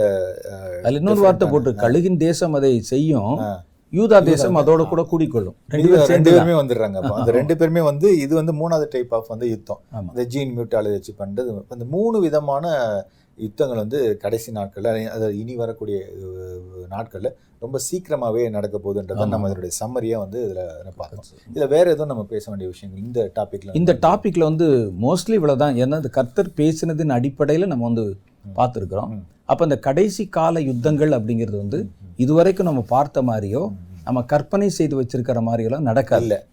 இன்னொரு 1.00 1.20
வார்த்தை 1.24 1.48
போட்டு 1.50 1.70
கழுகின் 1.82 2.22
தேசம் 2.28 2.56
அதை 2.58 2.70
செய்யும். 2.92 3.34
யூதா 3.98 4.18
தேசம் 4.30 4.58
அதோட 4.60 4.82
கூட 4.90 5.02
கூடிக்கொள்ளும். 5.12 5.56
ரெண்டு 5.72 5.86
இது 5.86 5.92
பேரும் 5.92 6.00
ரெண்டு 6.00 6.10
சேர்ந்து 6.10 6.32
பேருமே 6.36 6.56
வந்துடுறாங்க 6.60 6.98
அந்த 7.20 7.32
ரெண்டு 7.38 7.54
பேருமே 7.60 7.82
வந்து 7.90 8.08
இது 8.24 8.32
வந்து 8.40 8.52
மூணாவது 8.60 8.86
டைப் 8.94 9.14
ஆஃப் 9.18 9.30
வந்து 9.34 9.48
யுத்தம். 9.54 9.80
இந்த 10.10 10.24
ஜீன் 10.34 10.54
மியூட்டாலஜி 10.58 10.96
வச்சு 10.98 11.14
பண்றது. 11.22 11.50
அந்த 11.76 11.86
மூணு 11.96 12.18
விதமான 12.26 12.74
யுத்தங்கள் 13.38 13.82
வந்து 13.82 13.98
கடைசி 14.24 14.50
நாட்கள்ல 14.56 14.90
அதாவது 15.14 15.36
இனி 15.42 15.54
வரக்கூடிய 15.60 15.98
நாட்கள்ல 16.94 17.28
ரொம்ப 17.64 17.76
சீக்கிரமாவே 17.86 18.42
நடக்க 18.56 18.76
போகுதுன்றத. 18.84 19.26
நம்ம 19.32 19.48
இதனுடைய 19.50 19.72
சம்மரியா 19.80 20.18
வந்து 20.24 20.38
இதுல 20.46 20.62
பார்த்தோம் 21.00 21.26
இதுல 21.52 21.66
வேற 21.74 21.86
எதுவும் 21.94 22.12
நம்ம 22.12 22.24
பேச 22.34 22.44
வேண்டிய 22.50 22.68
விஷயங்கள் 22.74 23.04
இந்த 23.06 23.20
டாபிக்ல 23.38 23.76
இந்த 23.80 23.92
டாபிக்ல 24.06 24.44
வந்து 24.50 24.68
மோஸ்ட்லி 25.06 25.36
இவ்வளவுதான். 25.40 25.76
ஏன்னா 25.82 25.98
இந்த 26.02 26.12
கர்த்தர் 26.18 26.56
பேசினதின் 26.60 27.16
அடிப்படையில 27.18 27.68
நம்ம 27.72 27.86
வந்து 27.90 28.04
பார்த்துருக்குறோம். 28.44 29.12
அப்ப 29.46 29.64
இந்த 29.64 29.78
கடைசி 29.80 30.24
கால 30.30 30.60
யுத்தங்கள் 30.62 31.12
அப்படிங்கிறது 31.16 31.58
வந்து 31.58 31.78
இதுவரைக்கும் 32.18 32.68
நம்ம 32.68 32.82
பார்த்த 32.88 33.22
மாதிரியோ 33.22 33.62
நம்ம 34.06 34.20
கற்பனை 34.24 34.68
செய்து 34.70 34.94
வச்சிருக்கிற 34.98 35.38
மாதிரியெல்லாம் 35.46 35.86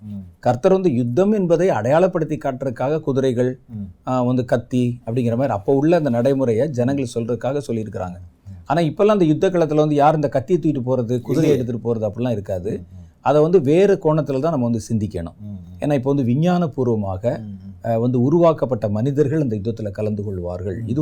ம், 0.08 0.24
கர்த்தர் 0.40 0.76
வந்து 0.76 0.90
யுத்தம் 0.94 1.34
என்பதை 1.34 1.68
அடையாளப்படுத்தி 1.78 2.38
காட்டுறதுக்காக 2.38 3.00
குதிரைகள் 3.00 3.52
வந்து 4.28 4.44
கத்தி 4.46 4.84
அப்படிங்கிற 5.06 5.36
மாதிரி 5.36 5.56
அப்போ 5.56 5.74
உள்ள 5.74 5.96
அந்த 5.98 6.10
நடைமுறையை 6.10 6.66
ஜனங்கள் 6.78 7.14
சொல்றதுக்காக 7.14 7.62
சொல்லியிருக்கிறாங்க. 7.68 8.18
ஆனா 8.70 8.82
இப்பெல்லாம் 8.90 9.18
அந்த 9.18 9.26
யுத்த 9.26 9.48
களத்துல 9.48 9.84
வந்து 9.84 9.96
யார் 9.96 10.16
இந்த 10.16 10.30
கத்தியை 10.30 10.58
தூக்கிட்டு 10.58 10.84
போறது 10.84 11.16
குதிரையை 11.28 11.54
எடுத்துட்டு 11.56 11.86
போறது 11.86 12.08
அப்படிலாம் 12.08 12.36
இருக்காது. 12.38 12.72
அதை 13.26 13.40
வந்து 13.42 13.60
வேறு 13.64 13.94
கோணத்துல 14.04 14.40
தான் 14.40 14.54
நம்ம 14.56 14.68
வந்து 14.70 14.84
சிந்திக்கணும். 14.88 15.38
ஏன்னா 15.82 15.94
இப்போ 15.94 16.10
வந்து 16.14 16.26
விஞ்ஞானபூர்வமாக 16.30 17.24
வந்து 18.04 18.18
உருவாக்கப்பட்ட 18.22 18.90
மனிதர்கள் 18.90 19.44
இந்த 19.44 19.56
யுத்தத்தில் 19.56 19.92
கலந்து 19.92 20.24
கொள்வார்கள் 20.24 20.78
இது 20.92 21.02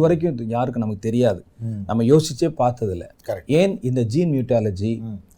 யாருக்கும் 0.49 0.83
நமக்கு 0.83 1.07
தெரியாது. 1.07 1.39
நம்ம 1.85 2.03
யோசிச்சே 2.05 2.49
பார்த்ததில்ல. 2.59 3.05
ஏன் 3.59 3.73
இந்த 3.81 4.01
ஜீன் 4.05 4.33
மியூட்டாலஜி. 4.33 4.91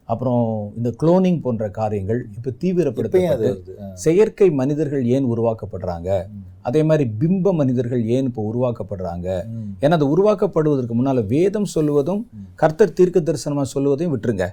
அப்புறம் 0.06 0.44
இந்த 0.78 0.90
குளோனிங் 1.00 1.40
போன்ற 1.42 1.70
காரியங்கள் 1.72 2.20
இப்போ 2.36 2.52
தீவிரப்படுத்தப்பட்டு. 2.62 3.48
செயற்கை 3.98 4.48
மனிதர்கள் 4.54 5.04
ஏன் 5.16 5.26
உருவாக்கப்படுறாங்க. 5.26 6.10
அதே 6.62 6.84
மாதிரி 6.84 7.06
பிம்ப 7.20 7.54
மனிதர்கள் 7.54 8.04
ஏன் 8.16 8.26
இப்போ 8.26 8.42
உருவாக்கப்படுறாங்க 8.52 9.28
ஏன்னா 9.84 9.98
அது 10.00 10.08
உருவாக்கப்படுவதற்கு 10.14 10.96
முன்னால 10.96 11.26
வேதம் 11.28 11.70
சொல்லுவதும். 11.76 12.22
கர்த்தர் 12.56 12.94
தீர்க்க 12.94 13.20
தரிசனமா 13.22 13.66
சொல்லுவதையும் 13.74 14.14
விட்டுருங்க 14.14 14.48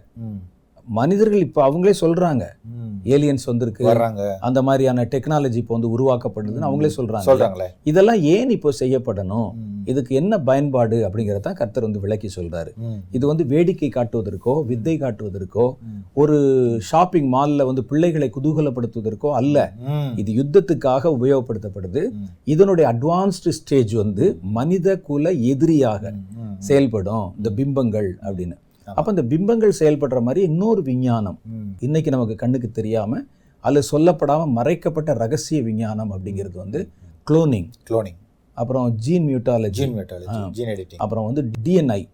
மனிதர்கள் 0.88 1.44
இப்போ 1.46 1.60
அவங்களே 1.68 1.94
சொல்றாங்க 2.00 2.44
ம். 2.70 2.73
ஏலியன்ஸ் 3.04 3.46
வந்திருக்கு. 3.46 3.84
வர்றாங்க. 3.86 4.22
அந்த 4.38 4.62
மாதிரியான 4.62 5.04
டெக்னாலஜி 5.04 5.60
இப்போ 5.62 5.78
வந்து 5.78 5.92
உருவாக்கப்படுதுன்னு 5.94 6.68
அவங்களே 6.70 6.90
சொல்றாங்க. 6.96 7.28
சொல்றாங்களே. 7.30 7.68
இதெல்லாம் 7.84 8.20
ஏன் 8.20 8.50
இப்போ 8.50 8.72
செய்யப்படணும்? 8.80 9.50
இதுக்கு 9.84 10.14
என்ன 10.14 10.34
பயன்பாடு 10.40 10.96
அப்படிங்கிறத 11.06 11.52
கர்த்தர் 11.52 11.82
வந்து 11.82 12.00
விளக்கி 12.00 12.28
சொல்றாரு. 12.36 12.70
இது 13.10 13.26
வந்து 13.26 13.46
வேடிக்கை 13.46 13.88
காட்டுவதற்கோ 13.94 14.54
வித்தை 14.66 14.94
காட்டுவதற்கோ. 14.98 15.66
ஒரு 16.12 16.36
ஷாப்பிங் 16.80 17.28
மால்ல 17.32 17.64
வந்து 17.64 17.84
பிள்ளைகளை 17.84 18.30
குதூகலப்படுத்துவதற்கோ 18.36 19.32
அல்ல. 19.32 19.72
இது 20.16 20.32
யுத்தத்துக்காக 20.40 21.12
உபயோகப்படுத்தப்படுது. 21.16 22.04
இதனுடைய 22.44 22.86
அட்வான்ஸ்டு 22.92 23.54
ஸ்டேஜ் 23.60 23.94
வந்து 23.94 24.38
மனித 24.58 24.98
குல 24.98 25.32
எதிரியாக 25.52 26.14
செயல்படும். 26.58 27.26
இந்த 27.36 27.50
பிம்பங்கள் 27.50 28.18
அப்படின்னு. 28.22 28.56
அப்ப 28.84 29.10
இந்த 29.10 29.22
பிம்பங்கள் 29.22 29.72
செயல்படுற 29.78 30.22
மாதிரி 30.22 30.46
இன்னொரு 30.46 30.82
விஞ்ஞானம். 30.82 31.38
இன்னைக்கு 31.78 32.10
நமக்கு 32.10 32.34
கண்ணுக்கு 32.34 32.70
தெரியாம 32.70 33.22
அல்லது 33.60 33.98
சொல்லப்படாம 33.98 34.48
மறைக்கப்பட்ட 34.48 35.12
ரகசிய 35.12 35.62
விஞ்ஞானம் 35.62 36.12
அப்படிங்கிறது 36.12 36.54
வந்து 36.54 36.88
குளோனிங் 37.30 37.70
cloning. 37.90 38.16
அப்புறம் 38.52 38.94
ஜீன் 38.94 39.26
மியூட்டாலஜி 39.26 39.68
ஜீன் 39.68 39.98
மெட்டாலஜி 39.98 40.50
ஜீன் 40.50 40.68
எடிட்டிங் 40.68 40.96
அப்புறம் 40.96 41.24
வந்து 41.24 41.50
டிஎன்ஐ. 41.64 42.08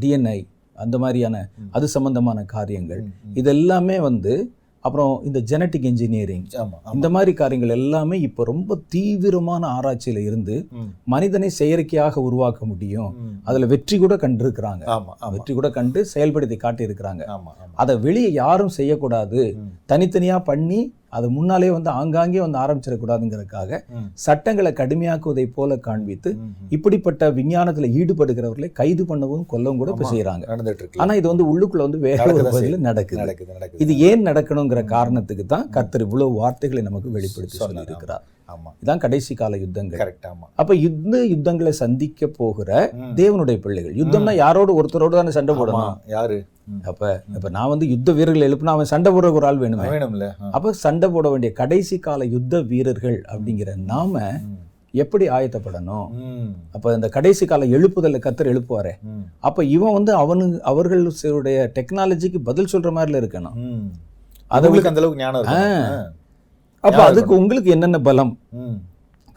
டிஎன்ஐ 0.00 0.46
அந்த 0.74 0.98
மாதிரியான. 0.98 1.48
அது 1.70 1.88
சம்பந்தமான 1.88 2.42
காரியங்கள். 2.42 3.04
இது 3.34 3.50
எல்லாமே 3.50 4.00
வந்து 4.00 4.52
அப்புறம் 4.88 5.14
இந்த 5.28 5.40
ஜெனட்டிக் 5.52 5.86
இன்ஜினியரிங். 5.90 6.44
இந்த 6.94 7.08
மாதிரி 7.16 7.32
காரியங்கள் 7.40 7.76
எல்லாமே 7.76 8.18
இப்போ 8.20 8.44
ரொம்ப 8.50 8.78
தீவிரமான 8.88 9.62
ஆராய்ச்சியில 9.76 10.24
இருந்து 10.28 10.56
மனிதனை 11.14 11.48
செயற்கையாக 11.60 12.20
உருவாக்க 12.28 12.60
முடியும். 12.72 13.10
அதுல 13.44 13.66
வெற்றி 13.74 13.98
கூட 13.98 14.16
கண்டிருக்கிறாங்க. 14.16 14.84
வெற்றி 15.30 15.54
கூட 15.54 15.70
கண்டு 15.78 16.00
செயல்படுத்தி 16.14 16.56
காட்டியிருக்கிறாங்க. 16.64 17.22
அதை 17.82 17.94
வெளியே 18.06 18.30
யாரும் 18.42 18.76
செய்யக்கூடாது. 18.78 19.40
ம், 19.58 19.72
தனித்தனியா 19.92 20.38
பண்ணி 20.50 20.80
அதை 21.12 21.26
முன்னாலே 21.36 21.68
வந்து 21.74 21.90
ஆங்காங்கே 21.98 22.40
வந்து 22.44 22.58
ஆரம்பிச்சிடக்கூடாதுங்கிறதுக்காக 22.62 23.80
சட்டங்களை 24.24 24.72
கடுமையாக்குவதை 24.80 25.44
போல 25.56 25.78
காண்பித்து. 25.86 26.30
இப்படிப்பட்ட 26.76 27.30
விஞ்ஞானத்துல 27.38 27.90
ஈடுபடுகிறவர்களை 28.00 28.70
கைது 28.80 29.04
பண்ணவும் 29.10 29.44
கொல்லவும் 29.52 29.80
கூட 29.82 29.90
இப்ப 29.94 30.06
ஆமா. 30.06 30.12
செய்யறாங்க 30.14 30.46
நடந்துட்டு 30.52 30.82
இருக்கு. 30.84 31.00
ஆனா 31.04 31.14
இது 31.20 31.26
வந்து 31.32 31.46
உள்ளுக்குள்ள 31.52 31.86
வந்து 31.88 32.00
வேற 32.08 32.18
ஒரு 32.24 32.44
நடக்குது. 32.88 33.22
நடக்குது 33.26 33.82
இது 33.84 33.94
ஏன் 34.08 34.26
நடக்கணுங்கிற 34.30 34.82
காரணத்துக்கு 34.96 35.46
தான் 35.54 35.68
கர்த்தர் 35.76 36.06
இவ்வளவு 36.08 36.40
வார்த்தைகளை 36.42 36.82
நமக்கு 36.88 37.16
வெளிப்படுத்தி 37.18 37.60
சொன்னார், 37.62 37.94
ஆமா. 38.52 38.70
இதான் 38.84 38.98
கடைசி 38.98 39.34
கால 39.34 39.56
யுத்தங்கள். 39.56 40.00
கரெக்ட் 40.02 40.26
ஆமா. 40.26 40.46
அப்ப 40.54 40.74
இந்த 40.74 41.26
யுத்தங்களை 41.26 41.72
சந்திக்க 41.72 42.26
போகிற. 42.26 42.90
தேவனுடைய 43.16 43.56
பிள்ளைகள். 43.56 43.94
யுத்தம்னா 43.94 44.34
யாரோட 44.34 44.80
ஒருத்தரோட 44.80 45.08
தானே 45.08 45.30
சண்டை 45.30 45.54
போடணும்? 45.54 45.96
யாரு. 46.06 46.46
அப்ப 46.82 47.22
இப்ப 47.34 47.48
நான் 47.48 47.68
வந்து 47.68 47.88
யுத்த 47.88 48.12
வீரர்கள் 48.12 48.46
எழுப்புனா 48.48 48.74
அவன் 48.76 48.84
சண்டை 48.84 49.12
போடுற 49.12 49.32
ஒரு 49.32 49.46
ஆள் 49.46 49.58
வேணுமே. 49.58 49.88
வேணும்ல. 49.96 50.30
அப்ப 50.50 50.72
சண்டை 50.72 51.08
போட 51.08 51.30
வேண்டிய 51.30 51.52
கடைசி 51.52 51.98
கால 51.98 52.24
யுத்த 52.24 52.60
வீரர்கள் 52.60 53.24
அப்படிங்கிற 53.28 53.76
நாம 53.76 54.32
எப்படி 54.92 55.28
ஆயத்தப்படணும்? 55.28 56.06
அப்ப 56.72 56.94
இந்த 56.94 57.08
கடைசி 57.08 57.46
கால 57.46 57.64
எழுப்புதலை 57.66 58.18
கத்தர் 58.18 58.50
எழுப்புவாரே. 58.52 58.92
அப்ப 59.38 59.64
இவன் 59.64 59.92
வந்து 59.92 60.12
அவனு 60.20 60.60
அவர்களுடைய 60.60 61.70
டெக்னாலஜிக்கு 61.74 62.38
பதில் 62.38 62.72
சொல்ற 62.72 62.90
மாதிரில 62.98 63.20
இருக்கணும். 63.22 63.54
ம். 63.54 63.88
அதை 64.46 64.70
உங்களுக்கு 64.70 64.88
அந்த 64.88 65.00
அளவுக்கு 65.00 65.22
ஞானம் 65.22 65.42
இருக்கு 65.42 66.17
அப்ப 66.86 67.00
அதுக்கு 67.10 67.32
உங்களுக்கு 67.40 67.70
என்னென்ன 67.76 67.98
பலம்? 68.08 68.32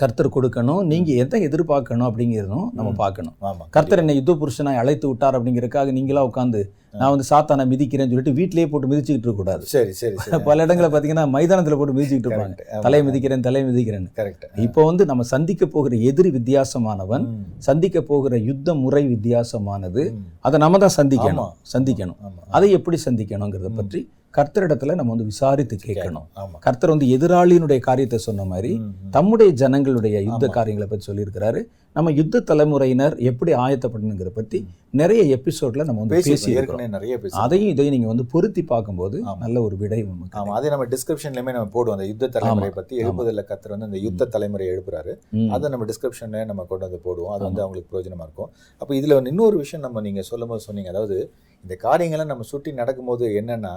கர்த்தர் 0.02 0.36
கொடுக்கணும். 0.36 0.84
நீங்க 0.92 1.10
எதை 1.24 1.40
எதிர்பார்க்கணும் 1.48 2.06
அப்படிங்கிறதும் 2.10 2.68
நம்ம 2.78 2.92
பார்க்கணும். 3.02 3.34
கர்த்தர் 3.76 4.02
என்னை 4.02 4.14
யுத்த 4.18 4.34
புருஷனாய் 4.42 4.80
அழைத்து 4.82 5.06
விட்டார் 5.10 5.36
அப்படிங்கறதுக்காக 5.38 5.92
நீங்களா 5.98 6.22
உட்காந்து 6.30 6.62
நான் 7.00 7.12
வந்து 7.14 7.26
சாத்தானை 7.30 7.64
மிதிக்கிறேன்னு 7.72 8.12
சொல்லிட்டு 8.14 8.38
வீட்டிலேயே 8.40 8.68
போட்டு 8.72 8.88
மிதிச்சுக்கிட்டு 8.92 9.28
இருக்க 9.28 9.42
கூடாது 9.42 9.64
சரி 9.74 9.92
சரி. 10.00 10.16
பல 10.48 10.64
இடங்களை 10.66 10.88
பாத்தீங்கன்னா 10.94 11.26
மைதானத்துல 11.36 11.78
போட்டு 11.80 11.96
மிதிச்சுக்கிட்டு 11.98 12.30
இருப்பாங்க. 12.30 12.82
தலை 12.86 13.00
மிதிக்கிறேன் 13.08 13.46
தலை 13.48 13.62
மிதிக்கிறேன் 13.68 14.08
கரெக்ட் 14.20 14.48
இப்போ 14.66 14.84
வந்து 14.90 15.06
நம்ம 15.12 15.26
சந்திக்க 15.34 15.66
போகிற 15.76 16.00
எதிரி 16.12 16.32
வித்தியாசமானவன் 16.38 17.28
சந்திக்க 17.68 18.02
போகிற 18.12 18.40
யுத்த 18.50 18.76
முறை 18.84 19.04
வித்தியாசமானது 19.14 20.04
அதை 20.48 20.60
நம்ம 20.66 20.82
தான் 20.86 20.96
சந்திக்கணும். 21.00 21.54
சந்திக்கணும். 21.76 22.20
அதை 22.58 22.70
எப்படி 22.80 23.00
சந்திக்கணுங்கிறத 23.08 23.72
பற்றி 23.82 24.02
கர்த்தரிடத்துல 24.38 24.96
நம்ம 24.98 25.12
வந்து 25.14 25.30
விசாரித்து 25.32 25.78
கேட்கணும். 25.86 26.28
கர்த்தர் 26.66 26.94
வந்து 26.94 27.08
எதிராளியினுடைய 27.16 27.80
காரியத்தை 27.90 28.20
சொன்ன 28.28 28.46
மாதிரி. 28.52 28.72
தம்முடைய 29.16 29.52
ஜனங்களுடைய 29.62 30.18
யுத்த. 30.30 30.48
காரியங்களை 30.58 30.88
பற்றி 30.92 31.06
சொல்லியிருக்கிறாரு. 31.10 31.62
நம்ம 31.96 32.12
யுத்த 32.18 32.42
தலைமுறையினர் 32.50 33.16
எப்படி 33.30 33.52
ஆயத்தப்படணுங்கிற 33.64 34.30
பத்தி 34.36 34.60
நிறைய 35.00 35.22
எபிசோட்ல 35.38 35.86
நம்ம 35.88 36.02
வந்து 36.04 36.22
பேசி 36.28 36.52
நிறைய 36.96 37.18
அதையும் 37.44 37.72
இதையும் 37.74 37.94
நீங்க 37.96 38.08
வந்து 38.12 38.26
பொருத்தி 38.34 38.62
பார்க்கும்போது. 38.64 39.18
நல்ல 39.44 39.58
ஒரு 39.68 39.76
விடை 39.82 40.00
ஆமா. 40.04 40.54
அதே 40.58 40.70
நம்ம 40.74 40.86
டிஸ்கிரிப்ஷன்லயுமே 40.94 41.54
நம்ம 41.58 41.70
போடுவோம். 41.76 41.96
அந்த 41.98 42.08
யுத்த 42.12 42.32
தலைமுறை 42.36 42.72
பத்தி 42.80 43.04
எழுப்புதல்ல 43.04 43.44
கத்தர் 43.52 43.74
வந்து 43.76 43.90
அந்த 43.90 44.02
யுத்த 44.06 44.30
தலைமுறை 44.36 44.68
எழுப்புறாரு. 44.74 45.14
அதை 45.56 45.72
நம்ம 45.74 45.88
டிஸ்கிரிப்ஷன்ல 45.92 46.46
நம்ம 46.52 46.66
கொண்டு 46.72 46.86
வந்து 46.88 47.02
போடுவோம். 47.08 47.34
அது 47.36 47.44
வந்து 47.50 47.64
அவங்களுக்கு 47.66 47.92
பிரயோஜனமா 47.92 48.26
இருக்கும். 48.28 48.52
அப்போ 48.82 48.94
இதுல 49.02 49.28
இன்னொரு 49.34 49.58
விஷயம் 49.64 49.86
நம்ம 49.88 50.02
நீங்க 50.08 50.24
சொல்லும்போது 50.32 50.64
சொன்னீங்க. 50.68 50.92
அதாவது 50.96 51.18
இந்த 51.64 51.76
காரியங்களை 51.88 52.26
நம்ம 52.26 52.46
சுற்றி 52.52 52.72
நடக்கும்போது 52.74 53.26
என்னன்னா 53.42 53.74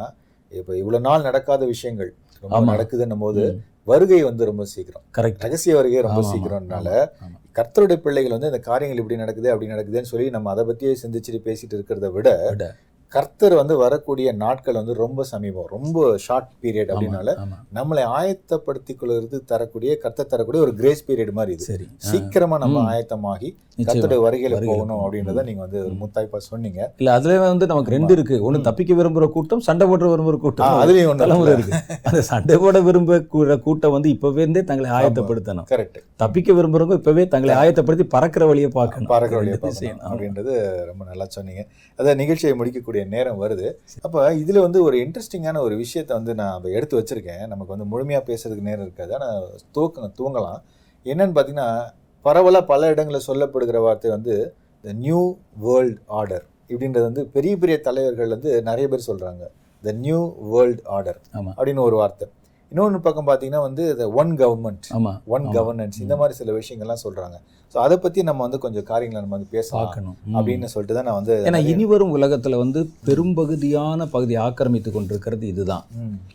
இப்போ 0.58 0.76
இவ்வளவு 0.76 1.02
நாள் 1.02 1.22
நடக்காத 1.22 1.64
விஷயங்கள் 1.64 2.10
ரொம்ப. 2.42 2.56
நடக்குதுன்னும் 2.72 3.18
போது. 3.18 3.42
வருகை 3.82 4.22
வந்து 4.22 4.44
ரொம்ப 4.44 4.64
சீக்கிரம் 4.64 5.04
கரெக்ட் 5.18 5.38
ரகசிய 5.38 5.72
வருகை 5.76 6.00
ரொம்ப 6.00 6.20
சீக்கிரம்னால. 6.30 6.88
கர்த்தருடைய 7.56 7.96
பிள்ளைகள் 7.96 8.30
வந்து 8.30 8.46
இந்த 8.46 8.58
காரியங்கள் 8.58 9.00
இப்படி 9.02 9.18
நடக்குது 9.20 9.50
அப்படி 9.50 9.70
நடக்குதுன்னு 9.70 10.10
சொல்லி 10.12 10.30
நம்ம 10.30 10.50
அதை 10.50 10.64
பத்தியே 10.64 10.94
சிந்திச்சுட்டு 11.02 11.40
பேசிட்டு 11.48 11.76
இருக்கிறத 11.78 12.10
விட. 12.12 12.28
கர்த்தர் 13.14 13.54
வந்து 13.54 13.76
வரக்கூடிய 13.76 14.28
நாட்கள் 14.32 14.74
வந்து 14.74 14.94
ரொம்ப 14.94 15.22
சமீபம். 15.32 15.66
ரொம்ப 15.76 16.18
ஷார்ட் 16.18 16.50
பீரியட் 16.62 16.92
அப்படின்னால. 16.94 17.30
நம்மளை 17.74 18.02
ஆயத்தப்படுத்திக் 18.18 18.96
கொள்வது 18.96 19.44
தரக்கூடிய 19.44 19.98
கர்த்தர் 19.98 20.26
தரக்கூடிய 20.26 20.62
ஒரு 20.62 20.74
கிரேஸ் 20.74 21.04
பீரியட் 21.08 21.30
மாதிரி 21.30 21.54
இது. 21.54 21.64
சரி. 21.64 21.86
சீக்கிரமா 21.96 22.58
நம்ம. 22.58 22.80
ஆயத்தமாகி. 22.92 23.50
கர்த்தருடைய 23.76 24.18
வருகையில 24.24 24.66
போகணும். 24.66 24.98
அப்படின்றத 24.98 25.42
நீங்க 25.44 25.60
வந்து 25.60 25.78
ஒரு 25.78 25.94
முத்தாய்ப்பா 26.02 26.36
சொன்னீங்க. 26.36 26.80
இல்ல 26.96 27.12
அதுல 27.12 27.38
வந்து 27.38 27.66
நமக்கு 27.66 27.90
ரெண்டு 27.90 28.12
இருக்கு. 28.12 28.36
ஒண்ணு. 28.46 28.60
தப்பிக்க 28.60 28.94
விரும்புற 28.94 29.30
கூட்டம் 29.30 29.60
சண்டை 29.60 29.86
போட 29.86 30.04
விரும்புற 30.06 30.36
கூட்டம். 30.36 30.66
அதுலயும் 30.66 31.14
தலைமுறை 31.14 31.52
இருக்கு. 31.52 31.78
அந்த 32.02 32.22
சண்டை 32.22 32.56
போட 32.56 32.80
விரும்புற 32.80 33.60
கூட்டம் 33.60 33.92
வந்து 33.92 34.08
இப்பவே 34.08 34.40
இருந்தே 34.40 34.64
தங்களை 34.64 34.90
ஆயத்தப்படுத்தணும். 34.90 35.66
கரெக்ட் 35.74 36.00
தப்பிக்க 36.16 36.52
விரும்புறவங்க 36.52 36.92
இப்பவே 36.92 37.28
தங்களை 37.28 37.54
ஆயத்தப்படுத்தி 37.54 38.02
பறக்கிற 38.02 38.46
வழியை 38.46 38.70
பார்க்கணும். 38.70 39.08
பறக்கிற 39.08 39.38
வழியை 39.40 39.58
பார்க்கணும். 39.58 40.00
அப்படின்றது 40.10 40.84
ரொம்ப 40.84 41.04
நல்லா 41.04 41.24
சொன்னீங்க. 41.28 41.66
அதான் 41.98 42.14
நிகழ்ச்சியை 42.14 42.56
முடிக்கக்கூடிய 42.56 43.04
நேரம் 43.04 43.42
வருது. 43.42 43.72
அப்ப 44.02 44.34
இதுல 44.34 44.60
வந்து 44.60 44.82
ஒரு 44.82 44.96
இன்ட்ரெஸ்டிங்கான 44.96 45.58
ஒரு 45.58 45.76
விஷயத்தை 45.76 46.16
வந்து 46.16 46.34
நான் 46.34 46.62
எடுத்து 46.62 46.98
வச்சிருக்கேன். 47.00 47.46
நமக்கு 47.46 47.76
வந்து 47.76 47.88
முழுமையா 47.92 48.20
பேசுறதுக்கு 48.30 48.68
நேரம் 48.70 48.82
இருக்காது. 48.82 49.14
ஆனா 49.14 49.40
தூக்க 49.72 50.10
தூங்கலாம். 50.20 50.60
என்னன்னு 51.04 51.36
பாத்தீங்கன்னா 51.38 51.68
பரவலா 52.24 52.60
பல 52.66 52.88
இடங்களில் 52.88 53.26
சொல்லப்படுகிற 53.26 53.80
வார்த்தை 53.80 54.10
வந்து 54.10 54.54
த 54.84 54.92
நியூ 54.92 55.34
வேர்ல்ட் 55.54 55.98
ஆர்டர் 56.06 56.44
இப்படின்றது 56.68 57.00
வந்து 57.00 57.26
பெரிய 57.26 57.56
பெரிய 57.56 57.80
தலைவர்கள் 57.80 58.28
வந்து 58.28 58.62
நிறைய 58.62 58.88
பேர் 58.88 59.08
சொல்றாங்க. 59.10 59.44
The 59.82 59.92
new 59.92 60.34
world 60.38 60.80
order. 60.84 61.18
அப்படின்னு 61.56 61.78
ஒரு 61.78 61.96
வார்த்தை. 61.96 62.28
இன்னொன்று 62.70 63.00
பக்கம் 63.00 63.26
பார்த்தீங்கன்னா 63.26 63.60
வந்து 63.60 64.10
ஒன் 64.12 64.36
கவர்மெண்ட் 64.36 64.86
ஒன். 65.24 65.44
கவர்னன்ஸ் 65.48 66.00
இந்த 66.00 66.16
மாதிரி 66.16 66.34
சில 66.38 66.52
விஷயங்கள்லாம் 66.52 67.02
சொல்றாங்க. 67.04 67.36
ஸோ 67.74 67.78
அதை 67.78 67.96
பத்தி 67.98 68.22
நம்ம 68.22 68.42
வந்து 68.42 68.58
கொஞ்சம் 68.58 68.84
காரியங்களை 68.84 69.22
நம்ம 69.22 69.36
வந்து 69.36 69.48
பார்க்கணும். 69.78 70.16
ம். 70.26 70.34
அப்படின்னு 70.36 70.64
சொல்லிட்டு 70.64 70.94
தான் 70.94 71.04
நான் 71.04 71.14
வந்து 71.14 71.34
ஏன்னா 71.48 71.58
இனி 71.66 71.84
வரும் 71.84 72.12
உலகத்துல 72.16 72.56
வந்து 72.56 72.90
பெரும்பகுதியான 73.04 74.06
பகுதியை 74.06 74.42
ஆக்கிரமித்து 74.42 74.90
கொண்டிருக்கிறது 74.92 75.46
இதுதான். 75.46 75.84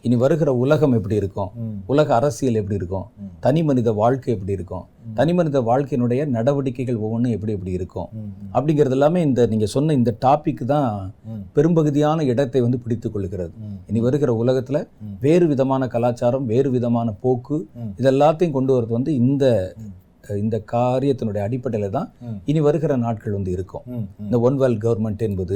இனி 0.02 0.16
வருகிற 0.16 0.54
உலகம் 0.54 0.94
எப்படி 0.94 1.16
இருக்கும்? 1.16 1.52
உலக 1.88 2.16
அரசியல் 2.16 2.56
எப்படி 2.56 2.76
இருக்கும்? 2.76 3.06
தனி 3.40 3.64
மனித 3.64 3.92
வாழ்க்கை 3.92 4.34
எப்படி 4.34 4.52
இருக்கும். 4.52 4.86
தனி 5.14 5.34
மனித 5.34 5.62
வாழ்க்கையினுடைய 5.62 6.26
நடவடிக்கைகள் 6.28 6.96
ஒவ்வொன்றும் 6.96 7.32
எப்படி 7.32 7.52
எப்படி 7.52 7.72
இருக்கும்? 7.72 8.10
அப்படிங்கிறது 8.54 8.92
எல்லாமே 8.92 9.22
இந்த 9.22 9.48
நீங்க 9.48 9.66
சொன்ன 9.66 9.94
இந்த 9.94 10.16
டாபிக் 10.26 10.66
தான் 10.66 11.14
பெரும்பகுதியான 11.54 12.24
இடத்தை 12.24 12.62
வந்து 12.62 12.80
பிடித்துக் 12.80 13.14
கொள்கிறது 13.14 13.54
இனி 13.88 14.00
வருகிற 14.00 14.34
உலகத்துல. 14.44 14.80
வேறு 15.20 15.48
விதமான 15.48 15.88
கலாச்சாரம் 15.88 16.46
வேறு 16.46 16.70
விதமான 16.70 17.12
போக்கு. 17.22 17.60
இதெல்லாத்தையும் 18.00 18.52
கொண்டு 18.52 18.74
வரது 18.74 18.88
வந்து 18.88 19.16
இந்த. 19.16 19.46
இந்த 20.44 20.58
காரியத்தினுடைய 20.74 21.42
அடிப்படையில 21.48 21.90
தான். 21.98 22.08
இனி 22.50 22.60
வருகிற 22.68 22.96
நாட்கள் 23.04 23.36
வந்து 23.38 23.52
இருக்கும். 23.58 23.84
இந்த 24.26 24.40
ஒன் 24.48 24.58
வேர்ல்ட் 24.62 24.82
கவர்மெண்ட் 24.86 25.24
என்பது. 25.28 25.56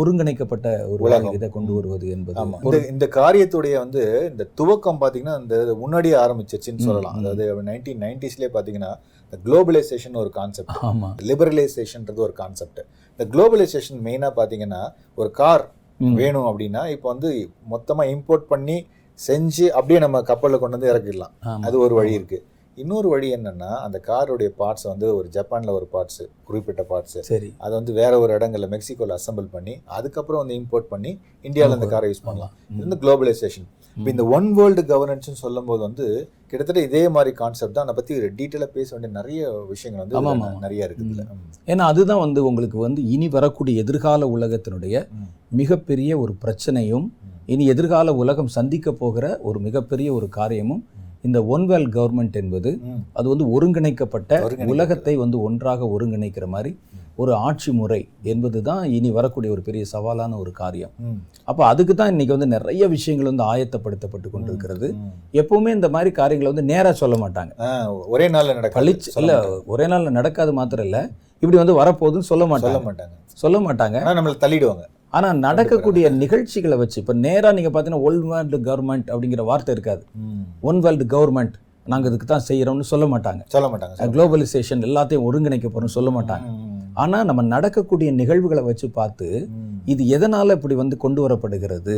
ஒருங்கிணைக்கப்பட்ட 0.00 0.68
ஒரு 0.92 1.00
உலகம். 1.06 1.34
இதை 1.38 1.48
கொண்டு 1.56 1.72
வருவது 1.78 2.06
என்பது 2.16 2.38
இந்த 2.66 2.80
இந்த 2.94 3.08
காரியத்துடைய 3.18 3.74
வந்து 3.84 4.02
இந்த 4.32 4.46
துவக்கம் 4.60 5.00
பாத்தீங்கன்னா 5.04 5.36
இந்த 5.42 5.76
முன்னாடியே 5.82 6.16
ஆரம்பிச்சிருச்சுன்னு 6.24 6.88
சொல்லலாம். 6.88 7.18
அதாவது 7.20 7.46
நைன்டீன் 7.70 8.02
நைன்டிஸ்லேயே 8.06 8.50
பாத்தீங்கன்னா 8.56 8.92
இந்த 9.26 9.38
குளோபலைசேஷன் 9.46 10.20
ஒரு 10.24 10.32
கான்செப்ட் 10.40 10.76
ஆமா 10.90 11.10
லிபரலைசேஷன்ன்றது 11.30 12.20
ஒரு 12.26 12.36
கான்செப்ட் 12.42 12.82
இந்த 13.12 13.26
குளோபலைசேஷன் 13.34 14.02
மெயினா 14.08 14.30
பாத்தீங்கன்னா 14.40 14.82
ஒரு 15.22 15.30
கார். 15.40 15.66
வேணும் 16.20 16.46
அப்படின்னா 16.48 16.80
இப்போ 16.94 17.08
வந்து 17.12 17.28
மொத்தமா 17.72 18.04
இம்போர்ட் 18.14 18.46
பண்ணி 18.52 18.76
செஞ்சு 19.18 19.66
அப்படியே 19.78 19.98
நம்ம 20.04 20.20
கப்பல்ல 20.30 20.58
கொண்டு 20.60 20.76
வந்து 20.76 20.90
இறக்கிடலாம். 20.92 21.34
அது 21.66 21.76
ஒரு 21.84 21.94
வழி 21.98 22.12
இருக்கு 22.18 22.38
இன்னொரு 22.78 23.08
வழி 23.08 23.28
என்னன்னா 23.36 23.70
அந்த 23.84 23.98
காருடைய 24.06 24.50
பார்ட்ஸ் 24.60 24.86
வந்து 24.90 25.06
ஒரு 25.16 25.28
ஜப்பான்ல 25.34 25.70
ஒரு 25.70 25.86
பார்ட்ஸ் 25.92 26.22
குறிப்பிட்ட 26.44 26.82
பார்ட்ஸ் 26.90 27.16
சரி. 27.28 27.50
அதை 27.58 27.72
வந்து 27.78 27.92
வேற 27.98 28.12
ஒரு 28.20 28.32
இடங்கள்ல 28.36 28.68
மெக்சிகோல 28.72 29.16
அசெம்பிள் 29.18 29.48
பண்ணி 29.52 29.74
அதுக்கப்புறம் 29.96 30.40
வந்து 30.42 30.56
இம்போர்ட் 30.60 30.88
பண்ணி 30.92 31.10
இந்தியாவில் 31.44 31.76
இந்த 31.78 31.88
காரை 31.92 32.08
யூஸ் 32.10 32.24
பண்ணலாம். 32.24 32.52
இது 32.70 32.82
வந்து 32.86 32.98
குளோபலைசேஷன் 33.04 33.66
இப்போ 33.96 34.08
இந்த 34.10 34.24
ஒன் 34.36 34.48
வேர்ல்டு 34.54 34.82
கவர்னன்ஸ்னு 34.82 35.40
சொல்லும்போது 35.42 35.82
வந்து 35.82 36.06
கிட்டத்தட்ட 36.50 36.80
இதே 36.82 37.02
மாதிரி 37.08 37.30
கான்செப்ட் 37.36 37.76
தான். 37.76 37.86
அதை 37.86 37.94
பத்தி 37.94 38.14
டீட்டெயிலாக 38.38 38.70
பேச 38.78 38.88
வேண்டிய 38.94 39.12
நிறைய 39.12 39.40
விஷயங்கள் 39.68 40.02
வந்து 40.02 40.16
ஆமா, 40.18 40.32
இதுல 40.32 40.48
ஆமா. 40.48 40.60
நிறைய 40.60 40.88
இருக்குது. 40.88 41.24
ஏன்னா 41.68 41.84
அதுதான் 41.92 42.22
வந்து 42.24 42.40
உங்களுக்கு 42.44 42.78
வந்து 42.78 43.02
இனி 43.08 43.28
வரக்கூடிய 43.28 43.82
எதிர்கால 43.84 44.28
உலகத்தினுடைய. 44.36 44.96
மிகப்பெரிய 45.52 46.18
ஒரு 46.18 46.34
பிரச்சனையும். 46.44 47.06
இனி 47.46 47.64
எதிர்கால 47.66 48.12
உலகம் 48.14 48.52
சந்திக்க 48.58 48.92
போகிற 48.94 49.24
ஒரு 49.42 49.58
மிகப்பெரிய 49.60 50.10
ஒரு 50.12 50.28
காரியமும் 50.38 50.82
இந்த 51.26 51.38
ஒன் 51.54 51.64
வேர்ல்ட் 51.70 51.92
கவர்மெண்ட் 51.96 52.36
என்பது. 52.42 52.70
அது 53.18 53.26
வந்து 53.32 53.46
ஒருங்கிணைக்கப்பட்ட. 53.54 54.32
உலகத்தை 54.72 55.14
வந்து 55.24 55.36
ஒன்றாக 55.46 55.88
ஒருங்கிணைக்கிற 55.94 56.46
மாதிரி 56.54 56.72
ஒரு 57.22 57.32
ஆட்சி 57.46 57.70
முறை 57.80 57.98
என்பது 58.32 58.58
தான் 58.68 58.82
இனி 58.96 59.10
வரக்கூடிய 59.18 59.50
ஒரு 59.56 59.62
பெரிய 59.66 59.82
சவாலான 59.92 60.38
ஒரு 60.42 60.52
காரியம். 60.60 60.92
அப்போ 61.50 61.62
அதுக்கு 61.72 61.94
தான் 62.00 62.10
இன்னைக்கு 62.12 62.34
வந்து 62.36 62.48
நிறைய 62.54 62.88
விஷயங்கள் 62.94 63.30
வந்து 63.30 63.44
ஆயத்தப்படுத்தப்பட்டு 63.52 64.28
கொண்டிருக்கிறது. 64.32 64.88
எப்பவுமே 65.42 65.72
இந்த 65.78 65.90
மாதிரி 65.96 66.12
காரியங்களை 66.20 66.50
வந்து 66.52 66.66
நேரா 66.72 66.92
சொல்ல 67.02 67.16
மாட்டாங்க 67.24 67.52
ஒரே 68.14 68.26
நாள்ல 68.36 68.56
நடக்காது 68.58 68.78
பளிச்சு 68.80 69.14
சொல்ல 69.16 69.26
இல்ல 69.26 69.36
மாட்டாங்க. 69.38 69.62
ஒரே 69.74 69.86
நாள்ல 69.92 70.12
நடக்காது 70.18 70.54
மாத்திரம் 70.60 70.88
இல்ல 70.88 71.00
இப்படி 71.42 71.58
வந்து 71.62 71.78
வரப்போகுதுன்னு 71.80 72.30
சொல்ல 72.32 72.44
சொல்ல 72.44 72.50
மாட்டாங்க 72.52 72.82
மாட்டாங்க 72.90 73.14
சொல்ல 73.44 73.58
மாட்டாங்க 73.68 73.96
நம்மள 74.18 74.36
தள்ளிடுவாங்க 74.44 74.84
ஆனா 75.14 75.28
நடக்கக்கூடிய 75.40 76.06
நிகழ்ச்சிகளை 76.18 76.76
வச்சு 76.76 77.00
இப்ப 77.00 77.12
நேரா 77.24 77.52
நீங்க 77.52 77.70
பாத்தீங்கன்னா 77.70 78.02
ஒன் 78.02 78.20
வேர்ல்டு 78.24 78.58
கவர்மெண்ட் 78.64 79.08
அப்படிங்கிற 79.10 79.44
வார்த்தை 79.44 79.74
இருக்காது. 79.74 80.02
ஒன் 80.62 80.80
வேர்ல்டு 80.80 81.04
கவர்மெண்ட் 81.10 81.54
நாங்க 81.86 82.08
இதுக்கு 82.08 82.26
தான் 82.26 82.44
செய்யறோம்னு 82.48 82.86
சொல்ல 82.90 83.06
மாட்டாங்க 83.06 83.42
சொல்ல 83.46 83.68
மாட்டாங்க 83.68 84.06
குளோபலைசேஷன் 84.12 84.82
எல்லாத்தையும் 84.82 85.26
ஒருங்கிணைக்க 85.26 85.68
போறோம்னு 85.68 85.96
சொல்ல 85.96 86.10
மாட்டாங்க 86.10 86.46
ம். 86.52 86.70
ஆனா 86.94 87.22
நம்ம 87.22 87.42
நடக்கக்கூடிய 87.46 88.10
நிகழ்வுகளை 88.12 88.62
வச்சு 88.62 88.90
பார்த்து. 88.90 89.28
இது 89.86 90.02
எதனால 90.08 90.52
இப்படி 90.52 90.74
வந்து 90.74 90.96
கொண்டு 90.96 91.28
வரப்படுகிறது. 91.28 91.96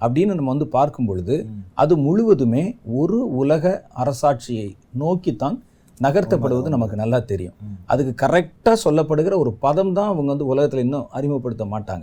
அப்படின்னு 0.00 0.34
நம்ம 0.34 0.50
வந்து 0.50 0.68
பார்க்கும் 0.68 1.06
பொழுது. 1.06 1.36
அது 1.74 1.96
முழுவதுமே 1.96 2.64
ஒரு 2.94 3.18
உலக 3.34 3.64
அரசாட்சியை 3.98 4.68
நோக்கித்தான் 4.94 5.56
நகர்த்தப்படுவது 6.00 6.68
நமக்கு 6.68 6.96
நல்லா 6.96 7.18
தெரியும். 7.18 7.54
அதுக்கு 7.86 8.26
கரெக்டாக 8.26 8.76
சொல்லப்படுகிற 8.84 9.36
ஒரு 9.36 9.52
பதம் 9.52 9.92
தான் 9.92 10.06
அவங்க 10.06 10.28
வந்து 10.32 10.46
உலகத்தில் 10.46 10.80
இன்னும் 10.80 11.06
அறிமுகப்படுத்த 11.10 11.64
மாட்டாங்க. 11.64 12.02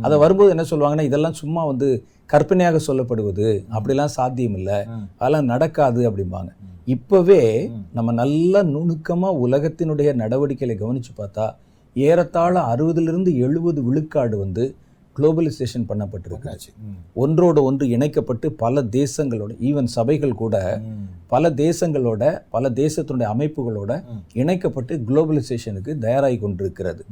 அதை 0.00 0.18
வரும்போது 0.18 0.50
என்ன 0.50 0.64
சொல்லுவாங்கன்னா 0.70 1.02
இதெல்லாம் 1.02 1.32
சும்மா 1.32 1.64
வந்து 1.64 2.04
கற்பனையாக 2.26 2.80
சொல்லப்படுவது 2.86 3.64
அப்படிலாம் 3.74 4.12
சாத்தியம் 4.18 4.54
இல்லை. 4.54 4.84
அதெல்லாம் 5.18 5.44
நடக்காது 5.44 6.10
அப்படிம்பாங்க. 6.10 6.48
இப்போவே. 6.86 7.70
நம்ம 7.92 8.12
நல்லா 8.12 8.62
நுணுக்கமாக 8.62 9.48
உலகத்தினுடைய 9.48 10.14
நடவடிக்கைகளை 10.14 10.76
கவனித்து 10.76 11.12
பார்த்தா 11.18 11.54
ஏறத்தாழ 11.94 12.60
அறுபதுலேருந்து 12.60 13.34
எழுபது 13.36 13.82
விழுக்காடு 13.82 14.38
வந்து 14.38 14.74
குளோபலைசேஷன் 15.18 15.88
பண்ணப்பட்டிருக்கு 15.88 16.44
என்னாச்சு? 16.44 16.70
ம். 16.82 16.96
ஒன்றோடு 17.12 17.62
ஒன்று 17.62 17.88
இணைக்கப்பட்டு 17.88 18.52
பல 18.52 18.82
தேசங்களோட 18.82 19.52
ஈவன் 19.60 19.84
சபைகள் 19.84 20.34
கூட. 20.34 20.82
பல 21.26 21.50
தேசங்களோட 21.50 22.42
பல 22.50 22.70
தேசத்தினுடைய 22.70 23.26
அமைப்புகளோட. 23.34 24.04
இணைக்கப்பட்டு 24.32 25.02
குளோபலைசேஷனுக்கு 25.08 25.98
தயாராகி 25.98 26.38
கொண்டிருக்கிறது. 26.38 27.04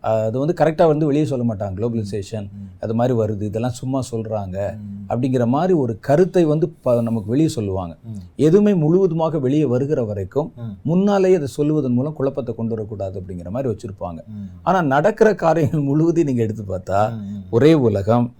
அது 0.00 0.38
வந்து 0.38 0.64
கரெக்டாக 0.64 0.86
வந்து 0.86 1.06
வெளியே 1.06 1.24
சொல்ல 1.24 1.54
மாட்டாங்க 1.54 1.72
குளோபலைசேஷன். 1.78 2.50
அது 2.80 2.94
மாதிரி 2.94 3.18
வருது 3.18 3.42
இதெல்லாம் 3.42 3.72
சும்மா 3.72 4.02
சொல்கிறாங்க. 4.10 4.78
அப்படிங்கிற 5.08 5.46
மாதிரி 5.46 5.72
ஒரு 5.72 5.98
கருத்தை 6.00 6.44
வந்து 6.44 6.72
நமக்கு 7.02 7.28
வெளியே 7.28 7.48
சொல்லுவாங்க. 7.48 7.96
எதுவுமே 8.36 8.74
முழுவதுமாக 8.74 9.38
வெளியே 9.38 9.64
வருகிற 9.64 10.04
வரைக்கும். 10.04 10.52
முன்னாலேயே 10.82 11.34
அதை 11.34 11.48
சொல்லுவதன் 11.56 11.92
மூலம் 11.92 12.12
குழப்பத்தை 12.12 12.54
கொண்டு 12.54 12.74
வரக்கூடாது 12.74 13.20
அப்படிங்கிற 13.20 13.48
மாதிரி 13.48 13.74
வச்சுருப்பாங்க. 13.74 14.18
ஆனால் 14.62 14.86
நடக்கிற 14.86 15.34
காரியங்கள் 15.34 15.80
முழுவதையும் 15.80 16.36
நீங்கள் 16.36 16.46
எடுத்து 16.46 16.64
பார்த்தா. 16.76 17.00
ஒரே 17.50 17.74
உலகம். 17.74 18.34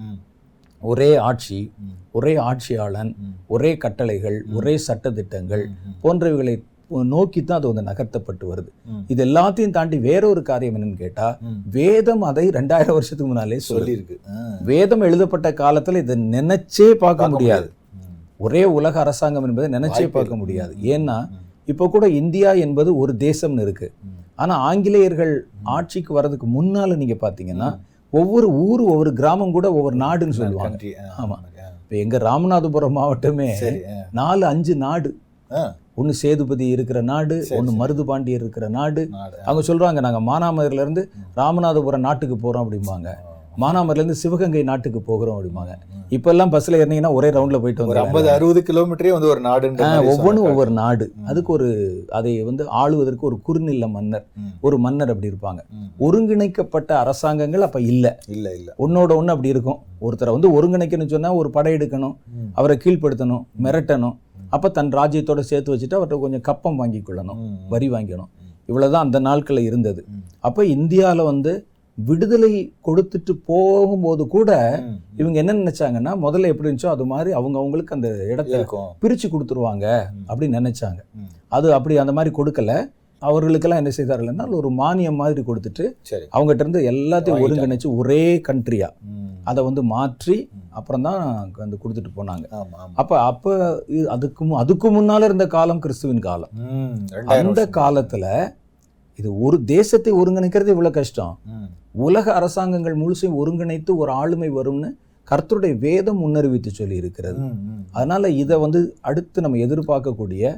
ஒரே 0.83 1.16
ஆட்சி. 1.16 1.73
ஒரே 2.12 2.37
ஆட்சியாளன். 2.37 3.14
ஒரே 3.47 3.77
கட்டளைகள் 3.77 4.44
ஒரே 4.53 4.81
சட்டதிட்டங்கள் 4.88 5.66
ம். 5.66 6.07
போன்றவைகளை 6.07 6.62
நோக்கி 7.05 7.44
தான் 7.44 7.59
அது 7.59 7.73
வந்து 7.73 7.83
நகர்த்தப்பட்டு 7.83 8.55
வருது. 8.55 8.68
இது 9.07 9.25
எல்லாத்தையும் 9.25 9.71
தாண்டி 9.71 9.99
வேற 9.99 10.29
ஒரு 10.29 10.42
காரியம் 10.42 10.77
என்னன்னு 10.77 10.97
கேட்டா. 10.97 11.38
வேதம் 11.71 12.23
அதை 12.23 12.49
ரெண்டாயிரம் 12.49 12.97
வருஷத்துக்கு 12.99 13.27
முன்னாலே 13.27 13.59
சொல்லி 13.59 13.94
சொல்லியிருக்கு. 13.94 14.16
வேதம் 14.64 15.01
எழுதப்பட்ட 15.01 15.51
காலத்துல 15.51 15.97
இதை 15.97 16.16
நினைச்சே 16.31 16.90
பார்க்க 16.94 17.29
முடியாது. 17.29 17.73
ஒரே 18.37 18.64
உலக 18.64 19.01
அரசாங்கம் 19.01 19.44
என்பதை 19.44 19.81
நினைச்சே 19.81 20.09
பார்க்க. 20.11 20.37
முடியாது. 20.37 20.75
ஏன்னா. 20.83 21.29
இப்போ 21.66 21.88
கூட 21.88 22.09
இந்தியா 22.09 22.53
என்பது 22.53 22.97
ஒரு 22.97 23.14
தேசம்னு 23.18 23.61
இருக்கு. 23.61 23.92
ஆனா 24.35 24.57
ஆங்கிலேயர்கள் 24.57 25.47
ஆட்சிக்கு 25.62 26.14
வர்றதுக்கு 26.14 26.47
முன்னால 26.47 26.97
நீங்க 26.97 27.14
பாத்தீங்கன்னா 27.14 27.79
ஒவ்வொரு 28.12 28.49
ஊர் 28.62 28.83
ஒவ்வொரு 28.87 29.11
கிராமம் 29.14 29.53
கூட 29.53 29.66
ஒவ்வொரு 29.73 29.97
நாடுன்னு 29.99 30.37
சொல்லுவாங்க 30.38 30.68
country, 30.68 30.92
ஆ, 31.01 31.07
ஆமா. 31.18 31.37
ஆ. 31.59 31.66
இப்போ 31.81 31.97
எங்க 31.97 32.16
ராமநாதபுரம் 32.25 32.97
மாவட்டமே. 32.97 33.49
நாலு 34.12 34.47
அஞ்சு 34.47 34.75
நாடு 34.83 35.11
ஆ. 35.51 35.62
ஒன்னு 35.94 36.12
சேதுபதி 36.16 36.66
இருக்கிற 36.68 36.99
நாடு 37.07 37.37
சரி. 37.44 37.73
மருதுபாண்டியர் 37.79 38.42
இருக்கிற 38.42 38.66
நாடு. 38.75 39.03
அவங்க 39.44 39.62
சொல்றாங்க 39.68 40.01
நாங்க 40.01 40.21
மானாமதுரையில 40.27 40.85
இருந்து 40.85 41.03
ராமநாதபுரம் 41.37 42.07
நாட்டுக்கு 42.07 42.37
போறோம் 42.37 42.64
அப்படிம்பாங்க 42.64 43.09
மானாமதுரையில 43.59 44.03
இருந்து 44.03 44.14
சிவகங்கை 44.14 44.62
நாட்டுக்கு 44.62 45.01
போகிறோம் 45.03 45.37
அப்படிம்பாங்க 45.37 45.73
ம். 45.90 46.03
இப்ப 46.11 46.31
எல்லாம் 46.31 46.53
பஸ்ல 46.53 46.79
ஏறினீங்கன்னா 46.79 47.12
ஒரே 47.12 47.29
ரவுண்ட்ல 47.31 47.59
போயிட்டு 47.59 47.83
வந்து 47.85 48.01
ஐம்பது 48.03 48.29
அறுபது 48.31 48.61
கிலோமீட்டரே 48.62 49.12
வந்து 49.12 49.29
ஒரு 49.29 49.42
மாதிரி 49.42 50.09
ஒவ்வொன்றும். 50.12 50.49
ஒவ்வொரு 50.51 50.71
நாடு. 50.75 51.07
அதுக்கு 51.27 51.53
ஒரு 51.53 51.68
அதை 52.12 52.42
வந்து 52.42 52.64
ஆளுவதற்கு 52.81 53.25
ஒரு 53.27 53.38
குறுநில 53.40 53.87
மன்னர். 53.88 54.25
ஒரு 54.61 54.79
மன்னர் 54.79 55.11
அப்படி 55.11 55.31
இருப்பாங்க. 55.33 55.61
ஒருங்கிணைக்கப்பட்ட 56.03 56.90
அரசாங்கங்கள் 56.99 57.62
அப்ப 57.62 57.81
இல்ல 57.87 58.07
இல்ல 58.29 58.47
இல்ல 58.55 58.71
ஒன்னோட 58.79 59.11
ஒண்ணு 59.16 59.31
அப்படி 59.31 59.49
இருக்கும் 59.49 59.79
ஒருத்தரை 60.03 60.33
வந்து 60.33 60.51
ஒருங்கிணைக்கணும்னு 60.57 61.09
சொன்னா 61.09 61.35
ஒரு 61.35 61.51
படை 61.51 61.73
எடுக்கணும் 61.75 62.16
ம். 62.37 62.51
அவரை 62.55 62.77
கீழ்ப்படுத்தணும் 62.85 63.44
மிரட்டணும். 63.62 64.16
அப்ப 64.51 64.68
தன் 64.71 64.92
ராஜ்யத்தோட 64.92 65.40
சேர்த்து 65.44 65.73
வச்சுட்டு 65.75 65.97
அவர்கிட்ட 65.97 66.21
கொஞ்சம் 66.21 66.40
கப்பம் 66.40 66.77
வாங்கி 66.77 67.03
கொள்ளணும். 67.03 67.40
வரி 67.68 67.90
வாங்கிக்கணும் 67.90 68.31
ம். 68.40 68.53
இவ்வளவுதான் 68.68 69.05
அந்த 69.05 69.21
நாட்கள்ல 69.21 69.59
இருந்தது. 69.62 70.01
அப்ப 70.40 70.64
இந்தியால 70.75 71.25
வந்து 71.25 71.53
விடுதலை 72.08 72.50
கொடுத்துட்டு 72.87 73.32
போகும்போது 73.50 74.22
கூட. 74.34 74.50
இவங்க 75.20 75.37
என்ன 75.42 75.56
நினைச்சாங்கன்னா 75.62 76.12
முதல்ல 76.24 76.50
எப்படி 76.52 76.68
இருந்துச்சோ 76.68 76.92
அது 76.94 77.06
மாதிரி 77.12 77.30
அவங்க 77.38 77.56
அவங்களுக்கு 77.62 77.96
அந்த 77.96 78.11
இடத்த 78.32 78.54
இருக்கும் 78.61 78.92
பிரிச்சு 79.02 79.26
கொடுத்துருவாங்க. 79.32 79.87
அப்படின்னு 80.28 80.61
நினைச்சாங்க. 80.61 81.00
அது 81.56 81.66
அப்படி 81.78 81.96
அந்த 82.04 82.14
மாதிரி 82.18 82.32
கொடுக்கல 82.38 82.74
அவர்களுக்கெல்லாம் 83.22 83.80
என்ன 83.82 83.92
செய்தார்கள்னா 83.96 84.44
ஒரு 84.58 84.68
மானியம் 84.80 85.20
மாதிரி 85.20 85.42
கொடுத்துட்டு 85.48 85.84
அவங்ககிட்ட 86.34 86.64
இருந்து 86.64 86.82
எல்லாத்தையும். 86.92 87.42
ஒருங்கிணைச்சு 87.44 87.88
ஒரே 88.00 88.22
கண்ட்ரியா. 88.48 88.88
அதை 89.50 89.61
வந்து 89.68 89.82
மாற்றி. 89.94 90.37
அப்புறம் 90.78 91.06
தான் 91.08 91.22
வந்து 91.62 91.80
கொடுத்துட்டு 91.82 92.11
போனாங்க 92.18 92.46
அப்ப 93.00 93.12
அப்ப 93.30 93.56
அதுக்கு 94.14 94.46
அதுக்கு 94.62 94.88
முன்னால 94.96 95.28
இருந்த 95.30 95.46
காலம் 95.56 95.82
கிறிஸ்துவின் 95.84 96.26
காலம் 96.28 96.52
அந்த. 97.37 97.62
காலத்துல 97.78 98.26
இது 99.20 99.28
ஒரு 99.46 99.57
தேசத்தை 99.74 100.12
ஒருங்கிணைக்கிறது 100.20 100.72
இவ்வளவு 100.74 100.96
கஷ்டம். 101.00 101.35
உலக 102.07 102.26
அரசாங்கங்கள் 102.38 102.96
முழுசையும் 103.02 103.38
ஒருங்கிணைத்து 103.42 103.92
ஒரு 104.02 104.11
ஆளுமை 104.22 104.50
வரும்னு 104.59 104.90
கர்த்தருடைய 105.28 105.74
வேதம் 105.87 106.20
முன்னறிவித்து 106.22 106.70
சொல்லி 106.76 106.96
இருக்கிறது. 107.00 107.40
அதனால 107.96 108.28
இதை 108.42 108.57
வந்து 108.62 108.81
அடுத்து 109.09 109.42
நம்ம 109.44 109.59
எதிர்பார்க்கக்கூடிய. 109.64 110.52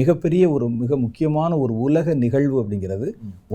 மிகப்பெரிய 0.00 0.44
ஒரு 0.54 0.66
மிக 0.82 0.96
முக்கியமான 1.02 1.58
ஒரு 1.64 1.74
உலக 1.86 2.14
நிகழ்வு 2.22 2.56
அப்படிங்கிறது. 2.62 3.08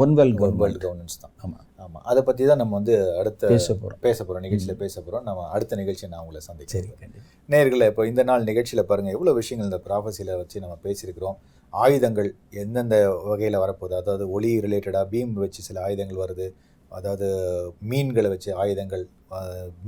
One 0.03 0.13
world 0.17 0.35
One 0.35 0.41
government 0.41 0.63
world 0.63 0.79
governance 0.85 1.15
தான் 1.23 1.33
ஆமா. 1.43 1.57
ஆமா 1.85 1.99
அதை 2.11 2.21
பத்தி 2.27 2.43
தான் 2.49 2.61
நம்ம 2.61 2.75
வந்து 2.79 2.95
அடுத்த 3.21 3.49
பேச 3.53 3.75
போறோம் 3.81 4.01
பேச 4.07 4.25
போறோம் 4.27 4.45
நிகழ்ச்சியில 4.47 4.75
பேச 4.83 4.95
போறோம் 5.05 5.25
நம்ம 5.29 5.47
அடுத்த 5.55 5.79
நிகழ்ச்சியை 5.81 6.09
நான் 6.13 6.23
உங்களை 6.23 6.41
சந்திக்கிறேன். 6.49 7.15
நேயர்களே 7.49 7.87
இப்போ 7.91 8.05
இந்த 8.11 8.23
நாள் 8.29 8.47
நிகழ்ச்சியில் 8.49 8.87
பாருங்கள் 8.91 9.15
எவ்வளோ 9.17 9.33
விஷயங்கள் 9.39 9.69
இந்த 9.69 9.79
ப்ராஃபஸியில் 9.87 10.33
வச்சு 10.41 10.63
நம்ம 10.65 10.77
பேசியிருக்கிறோம் 10.87 11.37
ஆயுதங்கள் 11.73 12.29
எந்தெந்த 12.63 12.95
வகையில் 13.29 13.61
வரப்போகுது? 13.63 13.95
அதாவது 14.01 14.25
ஒளி 14.37 14.51
ரிலேட்டடாக 14.65 15.05
பீம் 15.13 15.33
வச்சு 15.43 15.61
சில 15.67 15.79
ஆயுதங்கள் 15.85 16.23
வருது. 16.23 16.47
அதாவது 16.97 17.27
மீன்களை 17.89 18.29
வச்சு 18.33 18.51
ஆயுதங்கள் 18.61 19.03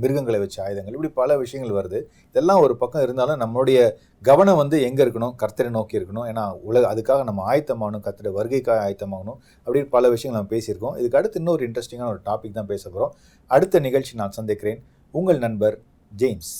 மிருகங்களை 0.02 0.38
வச்சு 0.42 0.58
ஆயுதங்கள் 0.64 0.94
இப்படி 0.96 1.10
பல 1.20 1.36
விஷயங்கள் 1.40 1.76
வருது. 1.78 1.98
இதெல்லாம் 2.30 2.60
ஒரு 2.64 2.74
பக்கம் 2.82 3.04
இருந்தாலும் 3.06 3.40
நம்மளுடைய 3.42 3.78
கவனம் 4.22 4.60
வந்து 4.60 4.76
எங்கே 4.88 5.02
இருக்கணும்? 5.04 5.34
கர்த்தரை 5.42 5.70
நோக்கி 5.78 5.98
இருக்கணும். 6.00 6.26
ஏன்னா 6.30 6.44
உலக 6.68 6.84
அதுக்காக 6.92 7.24
நம்ம 7.30 7.46
ஆயத்தமாகணும் 7.52 8.04
கர்த்தரை 8.06 8.32
வருகைக்காக 8.38 8.78
ஆயத்தமாகணும் 8.86 9.38
அப்படின்னு 9.66 9.90
பல 9.96 10.10
விஷயங்கள் 10.14 10.38
நம்ம 10.40 10.54
பேசியிருக்கோம். 10.56 10.96
இதுக்கு 11.00 11.20
அடுத்து 11.22 11.40
இன்னொரு 11.42 11.66
இன்ட்ரெஸ்டிங்கான 11.68 12.10
ஒரு 12.14 12.22
டாபிக் 12.30 12.58
தான் 12.60 12.70
பேச 12.72 12.84
போகிறோம் 12.88 13.14
அடுத்த 13.50 13.80
நிகழ்ச்சி 13.88 14.14
நான் 14.22 14.38
சந்திக்கிறேன். 14.38 14.80
உங்கள் 15.14 15.42
நண்பர் 15.46 15.78
ஜேம்ஸ். 16.12 16.54